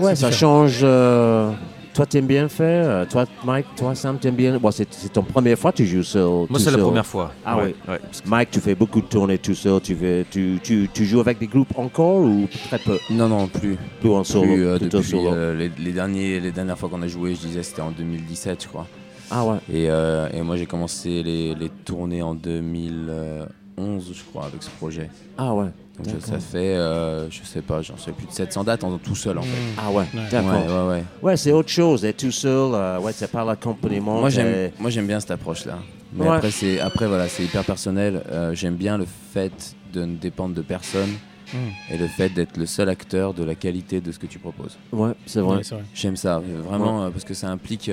[0.00, 0.80] ça c'est change.
[0.82, 1.50] euh,
[1.94, 2.84] toi, t'aimes bien faire.
[2.90, 4.58] euh, Toi, Mike, toi, Sam, t'aimes bien.
[4.58, 6.46] Bon, c'est c'est ton première fois que tu joues seul.
[6.50, 7.32] Moi, c'est la première fois.
[7.44, 7.92] Ah Ouais, oui.
[7.92, 8.00] ouais.
[8.26, 9.80] Mike, tu fais beaucoup de tournées tout seul.
[9.80, 12.98] Tu, fais, tu, tu, tu joues avec des groupes encore ou très peu?
[13.10, 13.78] Non, non, plus.
[14.00, 14.44] Plus en solo.
[14.52, 15.32] Plus, euh, depuis solo.
[15.32, 18.62] euh, les, les derniers, les dernières fois qu'on a joué, je disais, c'était en 2017,
[18.64, 18.86] je crois.
[19.30, 19.56] Ah ouais.
[19.72, 24.70] Et, euh, et moi, j'ai commencé les, les tournées en 2011, je crois, avec ce
[24.70, 25.08] projet.
[25.38, 25.68] Ah ouais.
[26.04, 29.14] Donc ça fait, euh, je sais pas, j'en sais plus de 700 dates en tout
[29.14, 29.48] seul en fait.
[29.78, 30.04] Ah ouais.
[30.14, 30.20] Ouais.
[30.30, 30.52] D'accord.
[30.52, 31.04] Ouais, ouais, ouais.
[31.22, 32.04] Ouais, c'est autre chose.
[32.04, 34.20] Être tout seul, euh, ouais, c'est pas l'accompagnement.
[34.20, 35.78] Moi j'aime, moi j'aime bien cette approche-là.
[36.12, 36.36] Mais Ouais.
[36.36, 38.22] après c'est, après voilà, c'est hyper personnel.
[38.30, 41.10] Euh, j'aime bien le fait de ne dépendre de personne
[41.54, 41.92] Mm.
[41.94, 44.76] et le fait d'être le seul acteur de la qualité de ce que tu proposes.
[44.92, 45.58] Ouais, c'est vrai.
[45.58, 45.84] Ouais, c'est vrai.
[45.94, 47.88] J'aime ça, vraiment, euh, parce que ça implique.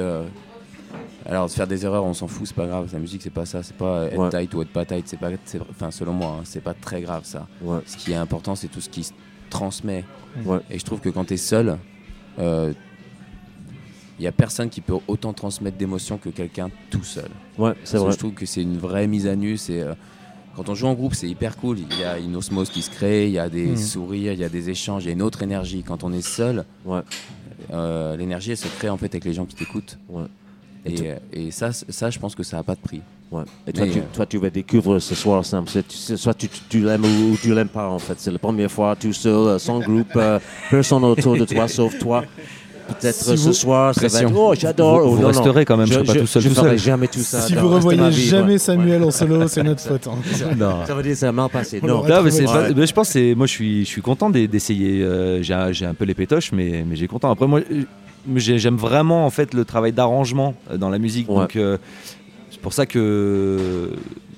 [1.26, 2.90] Euh, alors, de faire des erreurs, on s'en fout, c'est pas grave.
[2.94, 3.64] La musique, c'est pas ça.
[3.64, 4.30] C'est pas être Ouais.
[4.30, 5.08] tight ou être pas tight.
[5.08, 5.30] C'est pas,
[5.70, 7.48] enfin, selon moi, hein, c'est pas très grave ça.
[7.62, 7.80] Ouais.
[7.86, 9.14] Ce qui est important, c'est tout ce qui se
[9.50, 10.04] transmet.
[10.46, 10.60] Ouais.
[10.70, 11.78] Et je trouve que quand tu es seul,
[12.40, 17.30] il n'y a personne qui peut autant transmettre d'émotions que quelqu'un tout seul.
[17.58, 18.12] Ouais, c'est que vrai.
[18.12, 19.58] Je trouve que c'est une vraie mise à nu.
[19.58, 19.94] C'est euh,
[20.56, 21.80] quand on joue en groupe, c'est hyper cool.
[21.80, 23.78] Il y a une osmose qui se crée, il y a des Mhm.
[23.78, 25.84] sourires, il y a des échanges, il y a une autre énergie.
[25.84, 27.02] Quand on est seul, Ouais.
[27.72, 29.98] euh, l'énergie elle se crée en fait avec les gens qui t'écoutent.
[30.10, 30.26] Ouais.
[30.86, 33.02] Et Et, euh, et ça, ça, je pense que ça n'a pas de prix.
[33.32, 33.44] Ouais.
[33.68, 35.66] Et toi, Mais, tu, euh, toi, tu vas découvrir ce soir, Sam.
[35.68, 36.34] Soit
[36.70, 38.16] tu, l'aimes ou tu l'aimes pas, en fait.
[38.18, 41.98] C'est la première fois, tout seul, euh, sans groupe, euh, personne autour de toi, sauf
[41.98, 42.24] toi.
[42.86, 45.00] Peut-être Si ce vous- soir, ça va être Oh, j'adore.
[45.00, 45.28] Vous- Oh, vous non, non.
[45.30, 46.78] resterez quand même, je serai pas tout seul, Je tout ferai seul.
[46.80, 47.40] jamais tout ça.
[47.40, 48.58] si vous ma revoyez vie, jamais ouais.
[48.58, 50.18] Samuel en solo c'est notre faute hein.
[50.58, 50.86] Non.
[50.86, 51.80] Ça veut dire que ça a mal passé.
[51.82, 52.04] On Non.
[52.04, 52.32] mais trouvé.
[52.32, 52.74] c'est pas- Ouais.
[52.76, 55.72] mais je pense que moi je suis je suis content d'e- d'essayer euh, j'ai un-
[55.72, 57.84] j'ai un peu les pétoches mais mais j'ai content après moi euh,
[58.36, 61.36] j'aime vraiment en fait le travail d'arrangement euh, dans la musique Ouais.
[61.36, 61.78] donc euh,
[62.52, 63.92] c'est pour ça que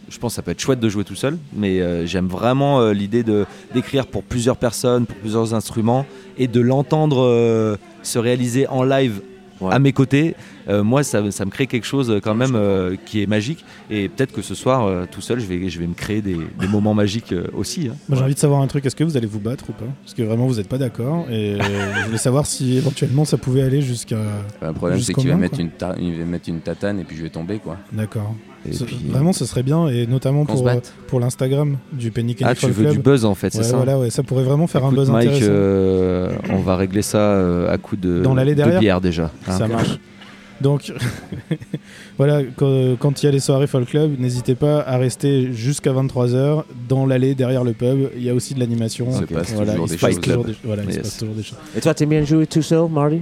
[0.09, 2.79] je pense que ça peut être chouette de jouer tout seul mais euh, j'aime vraiment
[2.79, 6.05] euh, l'idée de d'écrire pour plusieurs personnes pour plusieurs instruments
[6.37, 9.21] et de l'entendre se réaliser en live
[9.61, 9.73] Ouais.
[9.73, 10.35] à mes côtés
[10.67, 13.63] Euh, moi ça, ça me crée quelque chose euh, quand même euh, qui est magique
[13.91, 16.37] et peut-être que ce soir euh, tout seul je vais je vais me créer des,
[16.59, 17.95] des moments magiques euh, aussi hein.
[18.09, 19.85] Moi j'ai envie de savoir un truc, est-ce que vous allez vous battre ou pas?
[20.03, 23.61] Parce que vraiment vous n'êtes pas d'accord et je voulais savoir si éventuellement ça pouvait
[23.61, 24.17] aller jusqu'à...
[24.61, 27.15] Le problème, c'est qu'il va, mettre une ta- il va mettre une tatane et puis
[27.15, 27.77] je vais tomber quoi.
[27.93, 28.33] D'accord.
[28.67, 30.79] Et Ce- puis, Vraiment ce serait bien et notamment pour, euh,
[31.19, 32.93] l'Instagram du Penny Kenny Ah, tu veux Club.
[32.95, 33.77] du buzz en fait, c'est Ouais, ça?
[33.77, 35.45] voilà, ouais, ça pourrait vraiment faire Écoute, un buzz Mike, intéressant.
[35.51, 38.79] euh, on va régler ça euh, à coup de, Dans l'allée de derrière?
[38.79, 39.31] bière déjà.
[39.47, 39.51] hein.
[39.57, 39.99] Ça marche.
[40.61, 40.91] Donc
[42.17, 42.41] voilà,
[42.99, 47.05] quand, il y a les soirées Folk Club, n'hésitez pas à rester jusqu'à 23h dans
[47.05, 48.09] l'allée derrière le pub.
[48.15, 49.07] Il y a aussi de l'animation.
[49.09, 49.33] Il se Ok.
[49.33, 50.21] passe Voilà, toujours il des se passe choses.
[50.23, 51.03] toujours des- voilà, il se Yes.
[51.03, 51.57] passe toujours des choses.
[51.77, 53.21] Et toi, t'aimes bien jouer tout seul, Marty?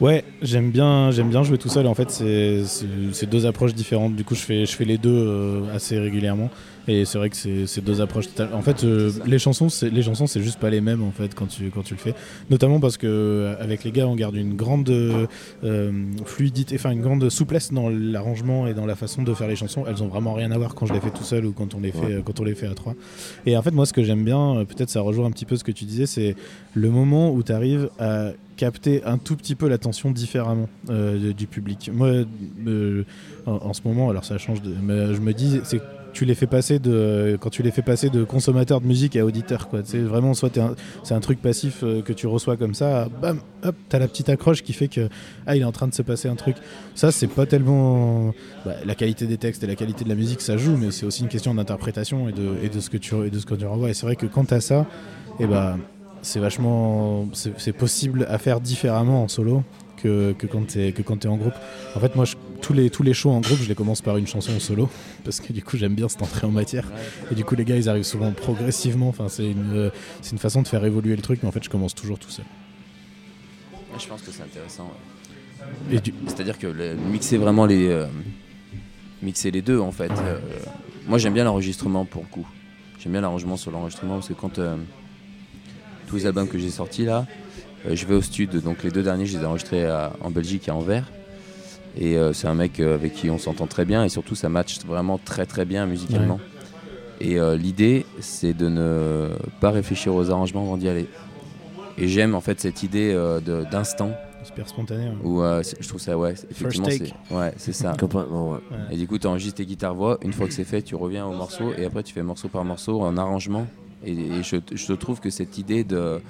[0.00, 1.86] Ouais, j'aime bien, j'aime bien jouer tout seul.
[1.86, 4.14] En fait, c'est deux approches différentes.
[4.14, 6.50] Du coup, je fais, je fais les deux euh, assez régulièrement.
[6.88, 8.26] Et c'est vrai que c'est deux approches.
[8.52, 11.34] En fait, euh, les chansons, c'est les chansons, c'est juste pas les mêmes en fait
[11.34, 12.14] quand tu quand tu le fais.
[12.48, 15.26] Notamment parce que euh, avec les gars, on garde une grande euh,
[16.24, 19.84] fluidité, enfin une grande souplesse dans l'arrangement et dans la façon de faire les chansons.
[19.88, 21.80] Elles ont vraiment rien à voir quand je les fais tout seul ou quand on
[21.80, 22.22] les fait Ouais.
[22.24, 22.94] quand on les fait à trois.
[23.46, 25.64] Et en fait, moi, ce que j'aime bien, peut-être ça rejoint un petit peu ce
[25.64, 26.36] que tu disais, c'est
[26.74, 31.46] le moment où tu arrives à capter un tout petit peu l'attention différemment euh, du
[31.46, 31.90] public.
[31.92, 32.24] Moi,
[32.66, 33.04] euh,
[33.46, 35.80] en, ce moment, alors ça change, de, je me dis, c'est
[36.16, 39.24] tu les fais passer de quand tu les fais passer de consommateur de musique à
[39.26, 40.58] auditeur c'est vraiment soit
[41.02, 44.30] c'est un truc passif euh, que tu reçois comme ça bam hop t'as la petite
[44.30, 45.10] accroche qui fait que
[45.46, 46.56] ah il est en train de se passer un truc.
[46.94, 48.32] Ça c'est pas tellement
[48.64, 51.04] bah, la qualité des textes et la qualité de la musique ça joue mais c'est
[51.04, 53.90] aussi une question d'interprétation et de, ce que tu et renvoies.
[53.90, 54.86] Et c'est vrai que quand t'as ça
[55.38, 55.76] et bah
[56.26, 59.62] c'est vachement c'est possible à faire différemment en solo
[60.02, 61.54] que, que quand t'es que quand t'es en groupe
[61.94, 64.16] en fait moi je- tous les tous les shows en groupe je les commence par
[64.16, 64.88] une chanson en solo
[65.24, 66.90] parce que du coup j'aime bien cette entrée en matière
[67.30, 70.62] et du coup les gars ils arrivent souvent progressivement enfin c'est une c'est une façon
[70.62, 72.44] de faire évoluer le truc mais en fait je commence toujours tout seul
[73.98, 74.90] Je pense que c'est intéressant.
[75.90, 75.96] ouais.
[75.96, 77.86] Et du- C'est-à-dire que le- mixer vraiment les.
[77.88, 78.06] euh,
[79.22, 80.10] mixer les deux en fait.
[80.12, 80.38] Euh,
[81.08, 82.46] moi j'aime bien l'enregistrement pour le coup.
[82.98, 84.58] J'aime bien l'arrangement sur l'enregistrement parce que quand.
[84.58, 84.76] euh,
[86.06, 87.26] tous les albums que j'ai sortis là,
[87.86, 88.60] euh, je vais au studio.
[88.60, 91.10] Donc les deux derniers, je les ai enregistrés à- en Belgique et à Anvers.
[91.98, 94.48] Et euh, c'est un mec euh, avec qui on s'entend très bien et surtout ça
[94.48, 96.38] match vraiment très très bien musicalement.
[97.20, 101.08] Et euh, l'idée, c'est de ne pas réfléchir aux arrangements avant d'y aller.
[101.96, 104.10] Et j'aime en fait cette idée euh, de- d'instant
[104.44, 105.06] Super spontané.
[105.06, 105.14] hein.
[105.24, 107.92] où euh, je trouve ça, ouais, c'est- effectivement, c'est ouais, c'est ça.
[107.98, 108.58] Complètement, ouais.
[108.90, 110.18] Et du coup, tu enregistres tes guitares-voix.
[110.22, 112.64] Une fois que c'est fait, tu reviens au morceau et après, tu fais morceau par
[112.64, 113.66] morceau en arrangement.
[114.04, 116.20] Et, et je, je trouve que cette idée de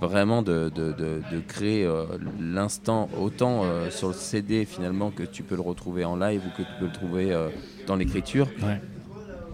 [0.00, 2.04] vraiment de, de- de- de créer euh,
[2.38, 6.50] l'instant autant euh, sur le CD finalement que tu peux le retrouver en live ou
[6.50, 7.48] que tu peux le trouver euh,
[7.86, 8.46] dans l'écriture.
[8.62, 8.80] Ouais.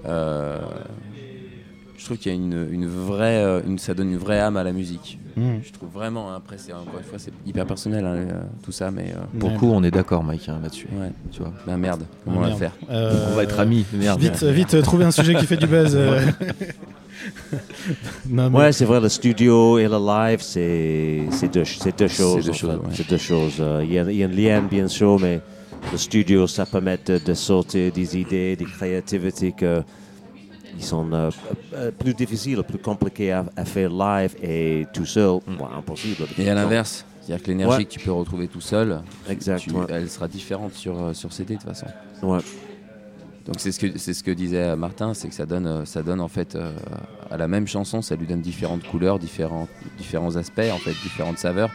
[0.05, 0.59] Euh,
[1.99, 4.63] je trouve qu'il y a une, une vraie, une, ça donne une vraie âme à
[4.65, 5.19] la musique.
[5.37, 5.61] Mhm.
[5.63, 6.31] Je trouve vraiment.
[6.31, 9.49] hein, Après, c'est encore une fois, c'est hyper personnel hein, tout ça, mais euh, Pour
[9.51, 10.89] le coup, on est d'accord, Mike, hein, là-dessus.
[10.93, 11.11] ouais.
[11.33, 11.53] Tu vois.
[11.67, 12.73] Ben merde, comment Ah, on va faire?
[12.91, 13.87] Euh, On va être amis.
[13.95, 14.21] Merde.
[14.21, 15.99] Vite, vite, trouver un sujet qui fait du buzz.
[18.29, 22.09] non, mais- Ouais, c'est vrai, le studio et le live, c'est c'est deux, c'est deux
[22.09, 22.45] choses.
[22.45, 22.93] deux en choses, ouais.
[22.95, 23.63] C'est deux choses.
[23.83, 25.41] Il y, a- il y a un lien, bien sûr, mais
[25.93, 29.83] le studio, ça permet de, de sortir des idées, des créativités que
[30.79, 31.31] ils sont euh,
[31.75, 36.27] euh, plus difficiles, plus compliqués à, à faire live et tout seul, bon, impossible.
[36.39, 37.85] Et à l'inverse, c'est-à-dire que l'énergie Ouais.
[37.87, 39.87] que tu peux retrouver tout seul, Exact, tu- ouais.
[39.89, 41.87] elle sera différente sur, euh, sur CD de toute façon.
[42.23, 42.41] Ouais.
[43.47, 46.03] Donc c'est ce que c'est ce que disait Martin, c'est que ça donne euh, ça
[46.03, 46.73] donne en fait euh,
[47.31, 51.39] à la même chanson, ça lui donne différentes couleurs, différents différents aspects en fait, différentes
[51.39, 51.71] saveurs.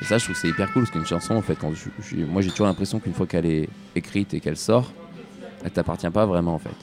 [0.00, 1.88] Et ça, je trouve que c'est hyper cool parce qu'une chanson, en fait, quand je-
[2.02, 4.92] je- moi j'ai toujours l'impression qu'une fois qu'elle est écrite et qu'elle sort,
[5.64, 6.76] elle t'appartient pas vraiment en fait.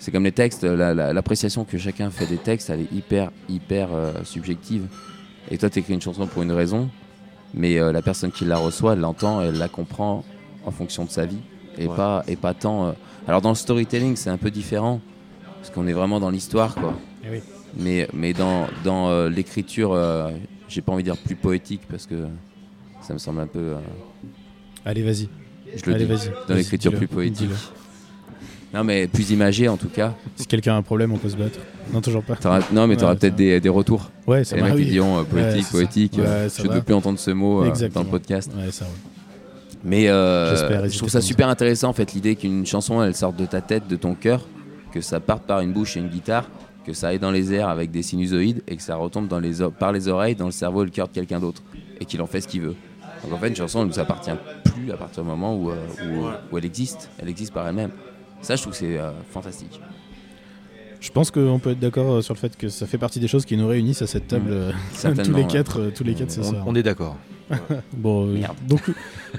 [0.00, 3.30] C'est comme les textes, la- la- l'appréciation que chacun fait des textes, elle est hyper
[3.48, 4.86] hyper euh, subjective.
[5.50, 6.90] Et toi, tu écris une chanson pour une raison,
[7.54, 10.24] mais euh, la personne qui la reçoit, elle l'entend, elle la comprend
[10.66, 11.38] en fonction de sa vie
[11.78, 11.96] et Ouais.
[11.96, 12.94] pas et pas tant.
[13.26, 15.00] Alors dans le storytelling, c'est un peu différent
[15.60, 16.94] parce qu'on est vraiment dans l'histoire, quoi.
[17.26, 17.40] Eh oui.
[17.78, 20.30] Mais mais dans dans euh, l'écriture, euh,
[20.68, 22.14] j'ai pas envie de dire plus poétique parce que
[23.02, 23.58] ça me semble un peu.
[23.58, 23.74] euh,
[24.84, 25.28] Allez, vas-y.
[25.74, 26.10] je le Allez, dis.
[26.12, 26.28] vas-y.
[26.28, 26.98] Dans Vas-y, l'écriture dis-le.
[26.98, 27.48] plus poétique.
[27.48, 27.56] Dis-le.
[28.74, 30.14] Non, mais plus imagé en tout cas.
[30.36, 31.60] Si quelqu'un a un problème, on peut se battre.
[31.92, 32.34] Non, toujours pas.
[32.36, 34.10] T'auras- non, mais tu auras Ouais, peut-être ça- des, des retours.
[34.26, 34.68] Ouais, ça les va.
[34.68, 34.90] mecs qui oui.
[34.90, 35.70] diront euh, Ouais, poétique, c'est ça.
[35.70, 36.12] poétique.
[36.18, 36.74] Ouais, ça je ne va.
[36.74, 38.04] veux plus entendre ce mot euh, dans Exactement.
[38.04, 38.50] le podcast.
[38.56, 38.90] Ouais, ça, ouais.
[39.84, 40.54] Mais euh,
[40.88, 43.86] je trouve ça super intéressant en fait l'idée qu'une chanson elle sorte de ta tête,
[43.86, 44.46] de ton cœur,
[44.92, 46.48] que ça parte par une bouche et une guitare,
[46.86, 49.60] que ça aille dans les airs avec des sinusoïdes et que ça retombe dans les
[49.62, 51.62] o- par les oreilles, dans le cerveau et le cœur de quelqu'un d'autre
[52.00, 52.74] et qu'il en fait ce qu'il veut.
[53.22, 54.30] Donc en fait une chanson elle nous appartient
[54.64, 55.74] plus à partir du moment où, euh,
[56.50, 57.90] où, où elle existe, elle existe par elle-même.
[58.42, 59.80] Ça je trouve que c'est euh, fantastique.
[61.00, 63.44] Je pense qu'on peut être d'accord sur le fait que ça fait partie des choses
[63.44, 64.74] qui nous réunissent à cette table
[65.24, 66.64] tous les quatre, tous les quatre ce soir.
[66.66, 67.16] on est d'accord.
[67.96, 68.56] Bon, euh, Merde.
[68.68, 68.92] beaucoup,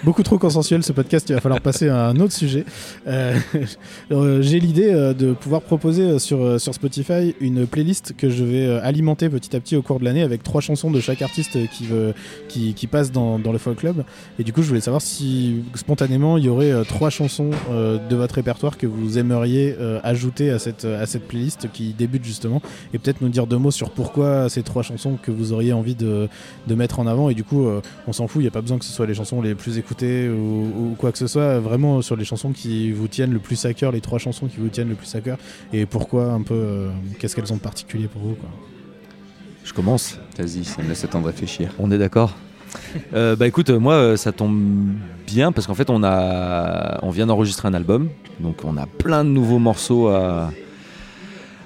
[0.03, 2.65] beaucoup trop consensuel ce podcast, il va falloir passer à un autre sujet.
[3.07, 3.37] Euh,
[4.11, 9.29] euh, J'ai l'idée de pouvoir proposer sur, sur Spotify une playlist que je vais alimenter
[9.29, 12.13] petit à petit au cours de l'année avec trois chansons de chaque artiste qui, veut,
[12.47, 14.03] qui, qui passe dans, dans le folk club.
[14.39, 18.35] Et du coup, je voulais savoir si spontanément il y aurait trois chansons de votre
[18.35, 22.61] répertoire que vous aimeriez ajouter à cette, à cette playlist qui débute justement
[22.93, 25.95] et peut-être nous dire deux mots sur pourquoi ces trois chansons que vous auriez envie
[25.95, 26.27] de,
[26.67, 28.61] de mettre en avant et du coup euh, on s'en fout, il n'y a pas
[28.61, 31.59] besoin que ce soit les chansons les plus écoutées ou, ou quoi que ce soit,
[31.59, 34.57] vraiment sur les chansons qui vous tiennent le plus à cœur, les trois chansons qui
[34.57, 35.37] vous tiennent le plus à cœur
[35.73, 36.89] et pourquoi un peu, euh,
[37.19, 38.49] qu'est-ce qu'elles ont de particulier pour vous quoi?
[39.63, 40.19] Je commence.
[40.37, 41.71] Vas-y, ça me laisse le temps de réfléchir.
[41.79, 42.35] On est d'accord.
[43.13, 44.93] Euh, bah écoute, moi euh, ça tombe
[45.25, 48.09] bien parce qu'en fait on a, on vient d'enregistrer un album,
[48.41, 50.51] donc on a plein de nouveaux morceaux à,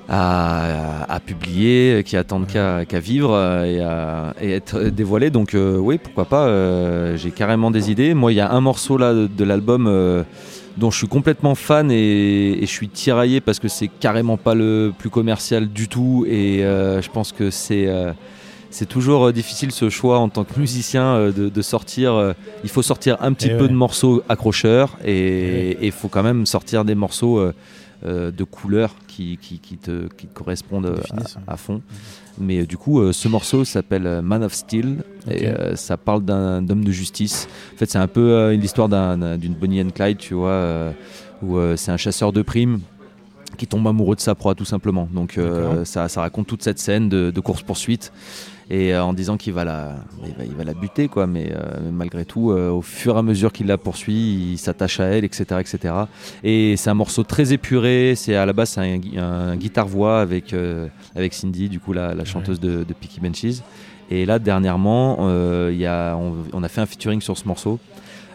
[0.09, 5.29] à, à publier, qui attendent qu'à vivre euh, et à et être dévoilés.
[5.29, 6.47] Donc euh, oui, pourquoi pas.
[6.47, 8.13] euh, J'ai carrément des idées.
[8.13, 10.23] Moi, il y a un morceau là de, de l'album euh,
[10.77, 14.55] dont je suis complètement fan et, et je suis tiraillé parce que c'est carrément pas
[14.55, 17.87] le plus commercial du tout et je pense que c'est
[18.71, 22.33] c'est toujours difficile ce choix en tant que musicien de, de sortir.
[22.63, 23.69] il faut sortir un petit Eh peu ouais.
[23.69, 27.43] de morceaux accrocheurs Eh et il faut quand même sortir des morceaux
[28.03, 30.97] de couleurs qui, qui, qui te, qui te correspondent euh,
[31.47, 31.81] à, à fond.
[32.39, 35.97] Mais euh, du coup, euh, ce morceau s'appelle euh, Man of Steel et euh, ça
[35.97, 37.47] parle d'un homme de justice.
[37.75, 40.51] En fait, c'est un peu euh, l'histoire d'un- d'un- d'une Bonnie and Clyde, tu vois,
[40.51, 40.91] euh,
[41.41, 42.79] où euh, c'est un chasseur de primes
[43.57, 45.09] qui tombe amoureux de sa proie tout simplement.
[45.13, 48.13] Donc euh, ça raconte toute cette scène de, de course-poursuite
[48.69, 51.27] et euh, en disant qu'il va la, il va, il va la buter quoi.
[51.27, 54.57] Mais, euh, mais malgré tout, euh, au fur et à mesure qu'il la poursuit, il
[54.57, 55.93] s'attache à elle, etc., etc.
[56.43, 58.13] Et c'est un morceau très épuré.
[58.15, 62.25] C'est à la base un, un guitare-voix avec euh, avec Cindy, du coup la, la
[62.25, 63.61] chanteuse de, de Peaky Benches.
[64.11, 67.79] Et là dernièrement, euh, y a, on, on a fait un featuring sur ce morceau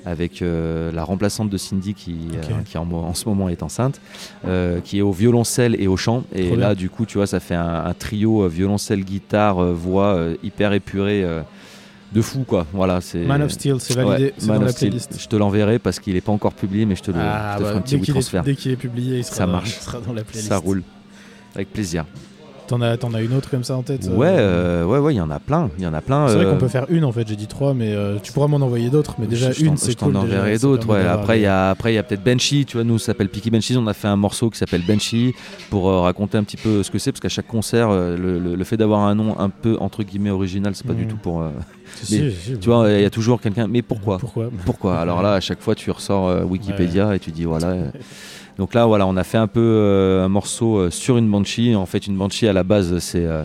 [0.07, 4.01] avec euh, la remplaçante de Cindy qui, euh, qui en, en ce moment est enceinte,
[4.47, 6.25] euh, qui est au violoncelle et au chant.
[6.35, 6.75] Et Trop là, bien.
[6.75, 11.40] du coup, tu vois, ça fait un, un trio violoncelle, guitare, voix hyper épuré, euh,
[12.12, 12.67] de fou, quoi.
[12.73, 14.90] Voilà, c'est Man of Steel, c'est validé, Ouais, Man dans of la Steel.
[14.90, 15.17] playlist.
[15.21, 17.59] Je te l'enverrai parce qu'il n'est pas encore publié, mais je te, le, Ah, je
[17.59, 18.43] te bah, ferai un petit dès est, transfert.
[18.45, 19.71] dès qu'il est publié, il sera, Ça dans- marche.
[19.71, 20.49] il sera dans la playlist.
[20.49, 20.83] Ça roule.
[21.57, 22.05] Avec plaisir.
[22.66, 25.12] T'en as, t'en as une autre comme ça en tête euh, Ouais, euh, ouais, ouais,
[25.12, 25.70] il y en a plein.
[25.77, 26.29] Il y en a plein.
[26.29, 28.33] C'est vrai euh, qu'on peut faire une en fait, j'ai dit trois, mais euh, tu
[28.33, 29.16] pourras m'en envoyer d'autres.
[29.18, 30.16] Mais déjà, je une, c'est Je t'en cool.
[30.16, 30.88] enverrai d'autres.
[30.88, 31.05] Ouais.
[31.07, 32.64] Après, il y a, après, il y a peut-être Benchy.
[32.64, 33.77] Tu vois, nous, ça s'appelle Picky Benchy.
[33.77, 35.35] On a fait un morceau qui s'appelle Benchy
[35.68, 38.64] pour raconter un petit peu ce que c'est, parce qu'à chaque concert, le, le- le
[38.64, 41.09] fait d'avoir un nom un peu entre guillemets original, c'est pas du Mhm.
[41.11, 41.40] tout pour.
[42.11, 43.66] mais, si, si, tu vois, il y a toujours quelqu'un.
[43.68, 44.16] Mais pourquoi?
[44.18, 44.48] Pourquoi?
[44.64, 44.98] Pourquoi?
[44.98, 47.74] Alors là, à chaque fois, tu ressors Wikipédia et tu dis voilà.
[48.59, 51.75] Donc là, voilà, on a fait un peu euh, un morceau euh, sur une banshee.
[51.75, 53.43] En fait, une banshee à la base, c'est euh,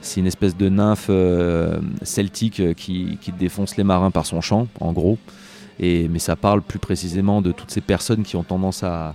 [0.00, 4.66] c'est une espèce de nymphe euh, celtique qui, qui défonce les marins par son chant,
[4.80, 5.18] en gros.
[5.80, 9.14] Et, mais ça parle plus précisément de toutes ces personnes qui ont tendance à,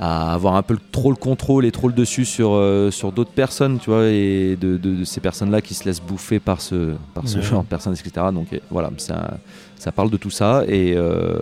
[0.00, 3.30] à avoir un peu trop le contrôle et trop le dessus sur, euh, sur d'autres
[3.32, 6.94] personnes, tu vois, et de, de- de ces personnes-là qui se laissent bouffer par ce,
[7.14, 7.42] par ce Ouais.
[7.42, 8.26] genre de personnes, etc.
[8.34, 9.38] Donc et voilà, ça,
[9.82, 10.62] ça parle de tout ça.
[10.68, 11.38] Et, euh,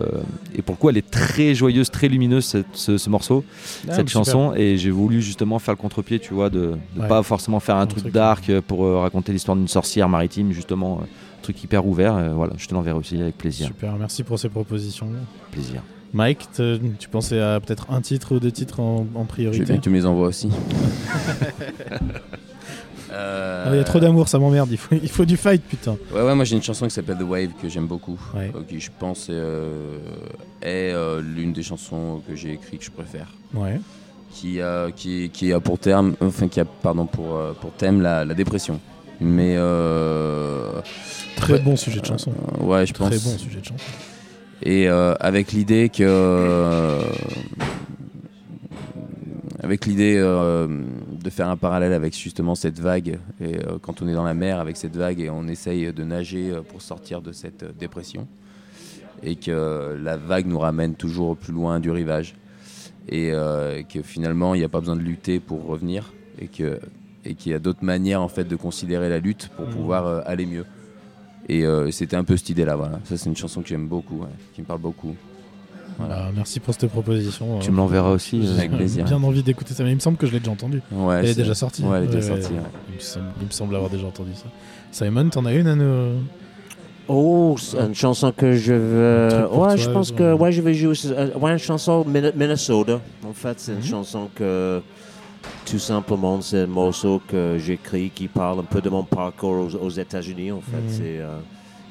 [0.55, 3.43] et pour le coup, elle est très joyeuse, très lumineuse, cette- ce, ce morceau,
[3.87, 4.25] Ah, cette super.
[4.25, 4.53] chanson.
[4.55, 7.07] Et j'ai voulu justement faire le contre-pied, tu vois, de ne Ouais.
[7.07, 10.51] pas forcément faire un, Un truc, truc, dark pour euh, raconter l'histoire d'une sorcière maritime,
[10.51, 10.99] justement.
[11.01, 12.15] euh, un truc hyper ouvert.
[12.15, 13.65] euh, voilà, je te l'enverrai aussi avec plaisir.
[13.67, 15.07] Super, merci pour ces propositions.
[15.51, 15.81] plaisir.
[16.13, 19.25] Mike, te- tu pensais à peut-être un titre ou deux titres en, en Je veux
[19.25, 20.49] priorité bien que tu me les envoies aussi.
[23.13, 24.69] Ah, Il y a trop d'amour, ça m'emmerde.
[24.71, 25.97] Il faut, il faut du fight, putain.
[26.13, 28.51] Ouais, ouais, moi j'ai une chanson qui s'appelle The Wave que j'aime beaucoup, Ouais.
[28.55, 29.97] euh, qui je pense euh,
[30.61, 33.79] est euh, l'une des chansons que j'ai écrites que je préfère, Ouais.
[34.31, 38.01] qui a, qui, qui a pour terme, enfin qui a pardon pour euh, pour thème
[38.01, 38.79] la, la dépression.
[39.19, 40.81] Mais euh,
[41.35, 42.31] Très bon sujet de chanson.
[42.59, 43.23] euh, ouais, je Très pense.
[43.23, 43.83] bon sujet de chanson.
[44.63, 46.03] Et euh, avec l'idée que.
[46.03, 47.01] euh,
[49.63, 50.67] avec l'idée euh,
[51.23, 54.33] de faire un parallèle avec justement cette vague, et euh, quand on est dans la
[54.33, 57.71] mer avec cette vague et on essaye de nager euh, pour sortir de cette euh,
[57.77, 58.27] dépression,
[59.23, 62.33] et que la vague nous ramène toujours plus loin du rivage,
[63.07, 66.79] et euh, que finalement il n'y a pas besoin de lutter pour revenir, et que
[67.23, 69.71] et qu'il y a d'autres manières en fait de considérer la lutte pour Mhm.
[69.73, 70.65] pouvoir euh, aller mieux.
[71.49, 72.99] Et c'était un peu cette idée-là, voilà.
[73.03, 75.15] Ça, c'est une chanson que j'aime beaucoup, ouais, qui me parle beaucoup.
[76.05, 76.21] Voilà.
[76.23, 77.59] Bah, merci pour cette proposition.
[77.59, 78.41] Tu me l'enverras aussi.
[78.41, 79.05] J'ai euh, Avec plaisir.
[79.05, 80.81] bien envie d'écouter ça, mais il me semble que je l'ai déjà entendu.
[80.91, 81.83] Ouais, Elle est c'est- déjà sortie.
[81.83, 82.55] Ouais, elle est Ouais, déjà ouais, sortie.
[82.55, 82.59] ouais.
[82.59, 82.65] ouais.
[82.89, 84.45] Il, me semble, il me semble avoir déjà entendu ça.
[84.91, 86.19] Simon, t'en as une à nous
[87.07, 89.47] Oh, c'est une chanson que je veux.
[89.47, 90.17] Ouais, toi, je pense genre.
[90.17, 90.93] que ouais, je vais jouer.
[91.07, 92.99] euh, Ouais, une chanson Min- Minnesota.
[93.27, 93.83] En fait, c'est une Mhm.
[93.83, 94.81] chanson que
[95.65, 99.75] tout simplement c'est un morceau que j'écris qui parle un peu de mon parcours aux,
[99.75, 100.51] aux États-Unis.
[100.51, 100.83] En fait, Mhm.
[100.89, 101.01] c'est.
[101.19, 101.37] euh,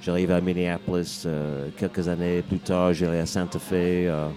[0.03, 2.95] J'arrive à Minneapolis euh, quelques années plus tard.
[2.95, 3.73] J'allais à Santa Fe.
[3.73, 4.29] euh,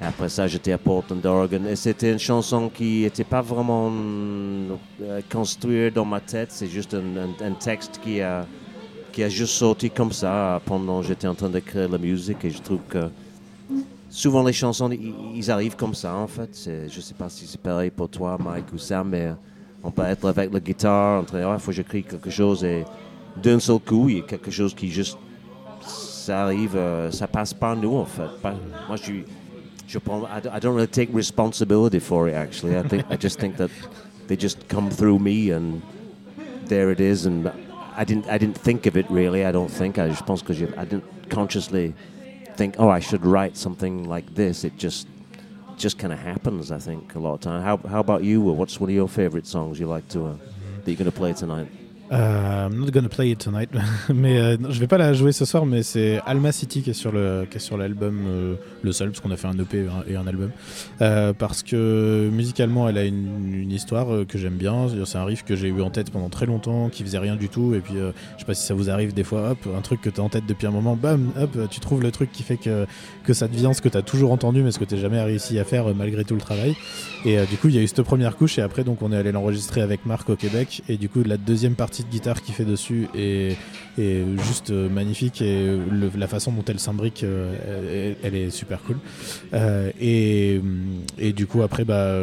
[0.00, 1.62] après ça, j'étais à Portland, Oregon.
[1.66, 3.90] Et c'était une chanson qui n'était pas vraiment
[5.00, 6.52] euh, construite dans ma tête.
[6.52, 8.44] C'est juste un, texte qui a,
[9.12, 12.44] qui a juste sorti comme ça pendant que j'étais en train d'écrire la musique.
[12.44, 13.08] Et je trouve que
[14.10, 16.50] souvent les chansons, ils, arrivent comme ça, en fait.
[16.66, 19.30] Je ne sais pas si c'est pareil pour toi, Mike ou Sam, mais
[19.82, 22.66] on peut être avec la guitare, en train, il faut que j'écris quelque chose
[23.36, 25.18] d'un seul coup, il y a quelque chose qui juste,
[25.80, 28.28] ça arrive, euh, ça passe par nous, en fait.
[28.42, 28.54] Pas-
[28.88, 29.12] moi, je
[29.88, 32.74] je prends, I, don't- really take responsibility for it, actually.
[32.76, 33.68] I think, I just think that
[34.26, 35.82] they just come through me and
[36.66, 37.26] there it is.
[37.26, 37.50] And
[37.96, 39.44] I didn't, I didn't think of it really.
[39.44, 39.98] I don't think.
[39.98, 41.92] I je pense que j'ai- I didn't consciously
[42.56, 44.64] think, oh, I should write something like this.
[44.64, 45.06] It just,
[45.76, 46.70] just kind of happens.
[46.70, 47.62] I think a lot of time.
[47.62, 48.40] How, how about you?
[48.40, 50.32] What's one of your favorite songs you like to uh,
[50.84, 51.68] that you're going to play tonight?
[52.12, 53.70] Euh, I'm not gonna play it tonight.
[54.14, 56.94] mais euh, je vais pas la jouer ce soir, mais c'est Alma City qui est
[56.94, 59.86] sur le qui est sur l'album, euh, le seul, parce qu'on a fait un EP
[60.06, 60.50] et un, album.
[60.98, 64.88] Parce que musicalement, elle a une, histoire que j'aime bien.
[65.06, 67.48] C'est un riff que j'ai eu en tête pendant très longtemps, qui faisait rien du
[67.48, 67.74] tout.
[67.74, 70.10] Et puis, je sais pas si ça vous arrive des fois, hop, un truc que
[70.10, 72.58] tu as en tête depuis un moment, bam, hop, tu trouves le truc qui fait
[72.58, 72.86] que,
[73.24, 75.58] que ça devient ce que tu as toujours entendu, mais ce que tu jamais réussi
[75.58, 76.76] à faire malgré tout le travail.
[77.24, 79.16] Et du coup, il y a eu cette première couche, et après, donc, on est
[79.16, 80.82] allé l'enregistrer avec Marc au Québec.
[80.88, 83.56] Et du coup, la deuxième partie de guitare qu'il fait dessus est,
[83.98, 88.50] est juste euh, magnifique, et le- la façon dont elle s'imbrique, euh, elle, elle est
[88.50, 88.96] super cool.
[89.54, 90.60] Euh, et,
[91.18, 92.14] et du coup, après, bah,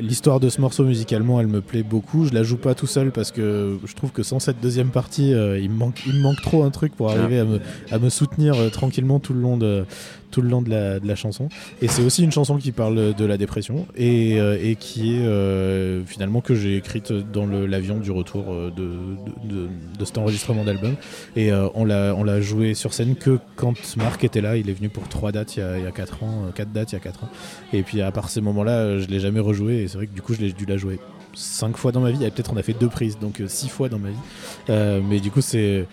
[0.00, 2.24] l'histoire de ce morceau musicalement, elle me plaît beaucoup.
[2.26, 5.30] Je la joue pas tout seul parce que je trouve que sans cette deuxième partie,
[5.30, 7.60] il, me manque, il me manque trop un truc pour arriver à me,
[7.90, 9.84] à me soutenir tranquillement tout le long de
[10.32, 11.48] tout le long de la, chanson.
[11.82, 16.02] Et c'est aussi une chanson qui parle de la dépression et, euh, qui est euh,
[16.06, 20.96] finalement que j'ai écrite dans l'avion du retour euh, de, cet enregistrement d'album.
[21.36, 24.56] Et on l'a joué sur scène que quand Marc était là.
[24.56, 26.72] Il est venu pour trois dates il y a, il y a quatre ans, quatre
[26.72, 27.30] dates il y a quatre ans.
[27.72, 29.82] Et puis à part ces moments-là, je l'ai jamais rejoué.
[29.82, 30.98] Et c'est vrai que du coup, je l'ai dû la jouer
[31.34, 32.24] cinq fois dans ma vie.
[32.24, 35.02] Et peut-être on a fait deux prises, donc six fois dans ma vie.
[35.08, 35.86] Mais du coup, c'est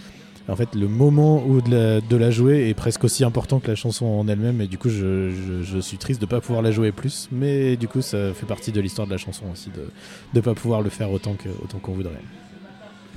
[0.49, 4.05] en fait le moment où de la, jouer est presque aussi important que la chanson
[4.05, 4.61] en elle-même.
[4.61, 7.29] Et du coup, je, suis triste de pas pouvoir la jouer plus.
[7.31, 9.89] Mais du coup, ça fait partie de l'histoire de la chanson aussi de
[10.33, 12.21] ne pas pouvoir le faire autant que autant qu'on voudrait.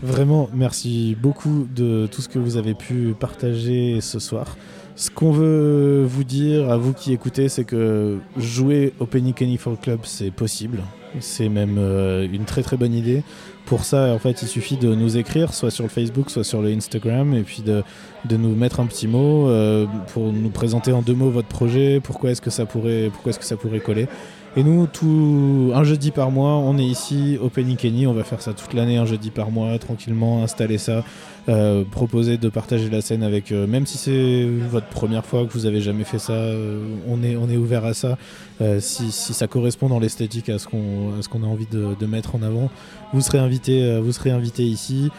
[0.03, 4.57] Vraiment, merci beaucoup de tout ce que vous avez pu partager ce soir.
[4.97, 9.57] Ce qu'on veut vous dire à vous qui écoutez, c'est que jouer au Penny Kenny
[9.57, 10.83] Folk Club, c'est possible.
[11.20, 13.22] C'est même euh, une très très bonne idée.
[13.73, 16.61] Pour ça, en fait, il suffit de nous écrire, soit sur le Facebook, soit sur
[16.61, 17.83] le Instagram, et puis de,
[18.31, 22.33] nous mettre un petit mot euh, pour nous présenter en deux mots votre projet, pourquoi
[22.33, 24.09] est-ce que ça pourrait, pourquoi est-ce que ça pourrait coller.
[24.55, 28.07] Et nous, tout un jeudi par mois, on est ici au Penny Kenny.
[28.07, 31.05] On va faire ça toute l'année, un jeudi par mois, tranquillement, installer ça,
[31.49, 35.53] euh, proposer de partager la scène avec, euh, même si c'est votre première fois que
[35.55, 38.19] vous avez jamais fait ça, euh, on est on est ouvert à ça.
[38.61, 41.67] Euh, si, si ça correspond dans l'esthétique à ce qu'on à ce qu'on a envie
[41.73, 42.69] de, de mettre en avant,
[43.15, 45.11] vous serez invité, euh, vous serez invité ici.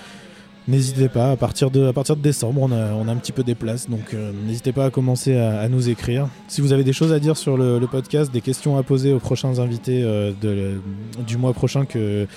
[0.65, 3.33] N'hésitez pas, à partir, de, à partir de décembre, on a, on a un petit
[3.33, 6.29] peu des places, donc euh, n'hésitez pas à commencer à, à nous écrire.
[6.47, 9.11] Si vous avez des choses à dire sur le, le podcast, des questions à poser
[9.11, 10.79] aux prochains invités euh, de-
[11.27, 12.27] du mois prochain que,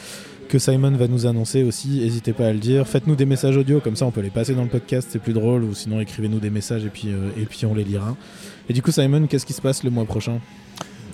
[0.49, 2.85] que Simon va nous annoncer aussi, n'hésitez pas à le dire.
[2.89, 5.33] Faites-nous des messages audio, comme ça on peut les passer dans le podcast, c'est plus
[5.33, 8.17] drôle, ou sinon écrivez-nous des messages et puis, euh, et puis on les lira.
[8.69, 10.41] Et du coup, Simon, qu'est-ce qui se passe le mois prochain?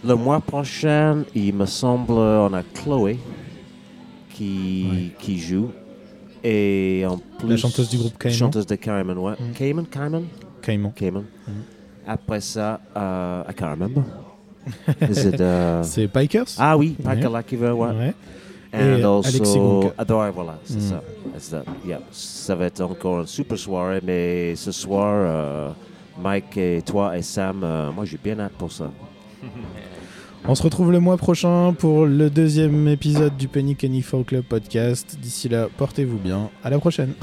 [0.02, 3.18] Le mois prochain, il me semble, on a Chloé
[4.34, 5.70] qui, qui joue.
[6.44, 7.48] Et en plus.
[7.48, 8.38] La chanteuse du groupe Cayman.
[8.38, 9.32] Chanteuse de Cayman, ouais.
[9.32, 9.52] Mm.
[9.54, 10.22] Cayman, Cayman?
[10.62, 11.24] Cayman.
[11.46, 11.50] Mm.
[12.06, 14.02] Après ça, euh, I can't remember.
[15.10, 16.56] Is it, uh, C'est Pikers?
[16.58, 17.16] Ah oui, Ouais.
[17.16, 17.88] Lakiver, ouais.
[17.90, 18.14] Ouais.
[18.74, 20.80] And Et Alexis also, ouais, voilà, c'est Mm.
[20.80, 21.62] ça.
[21.86, 22.00] Yeah.
[22.10, 25.70] Ça va être encore une super soirée, mais ce soir, euh,
[26.22, 28.90] Mike et toi et Sam, euh, moi j'ai bien hâte pour ça.
[30.48, 34.44] On se retrouve le mois prochain pour le deuxième épisode du Penny Kenny Folk Club
[34.44, 35.16] podcast.
[35.20, 36.50] D'ici là, portez-vous bien.
[36.64, 37.14] À la prochaine.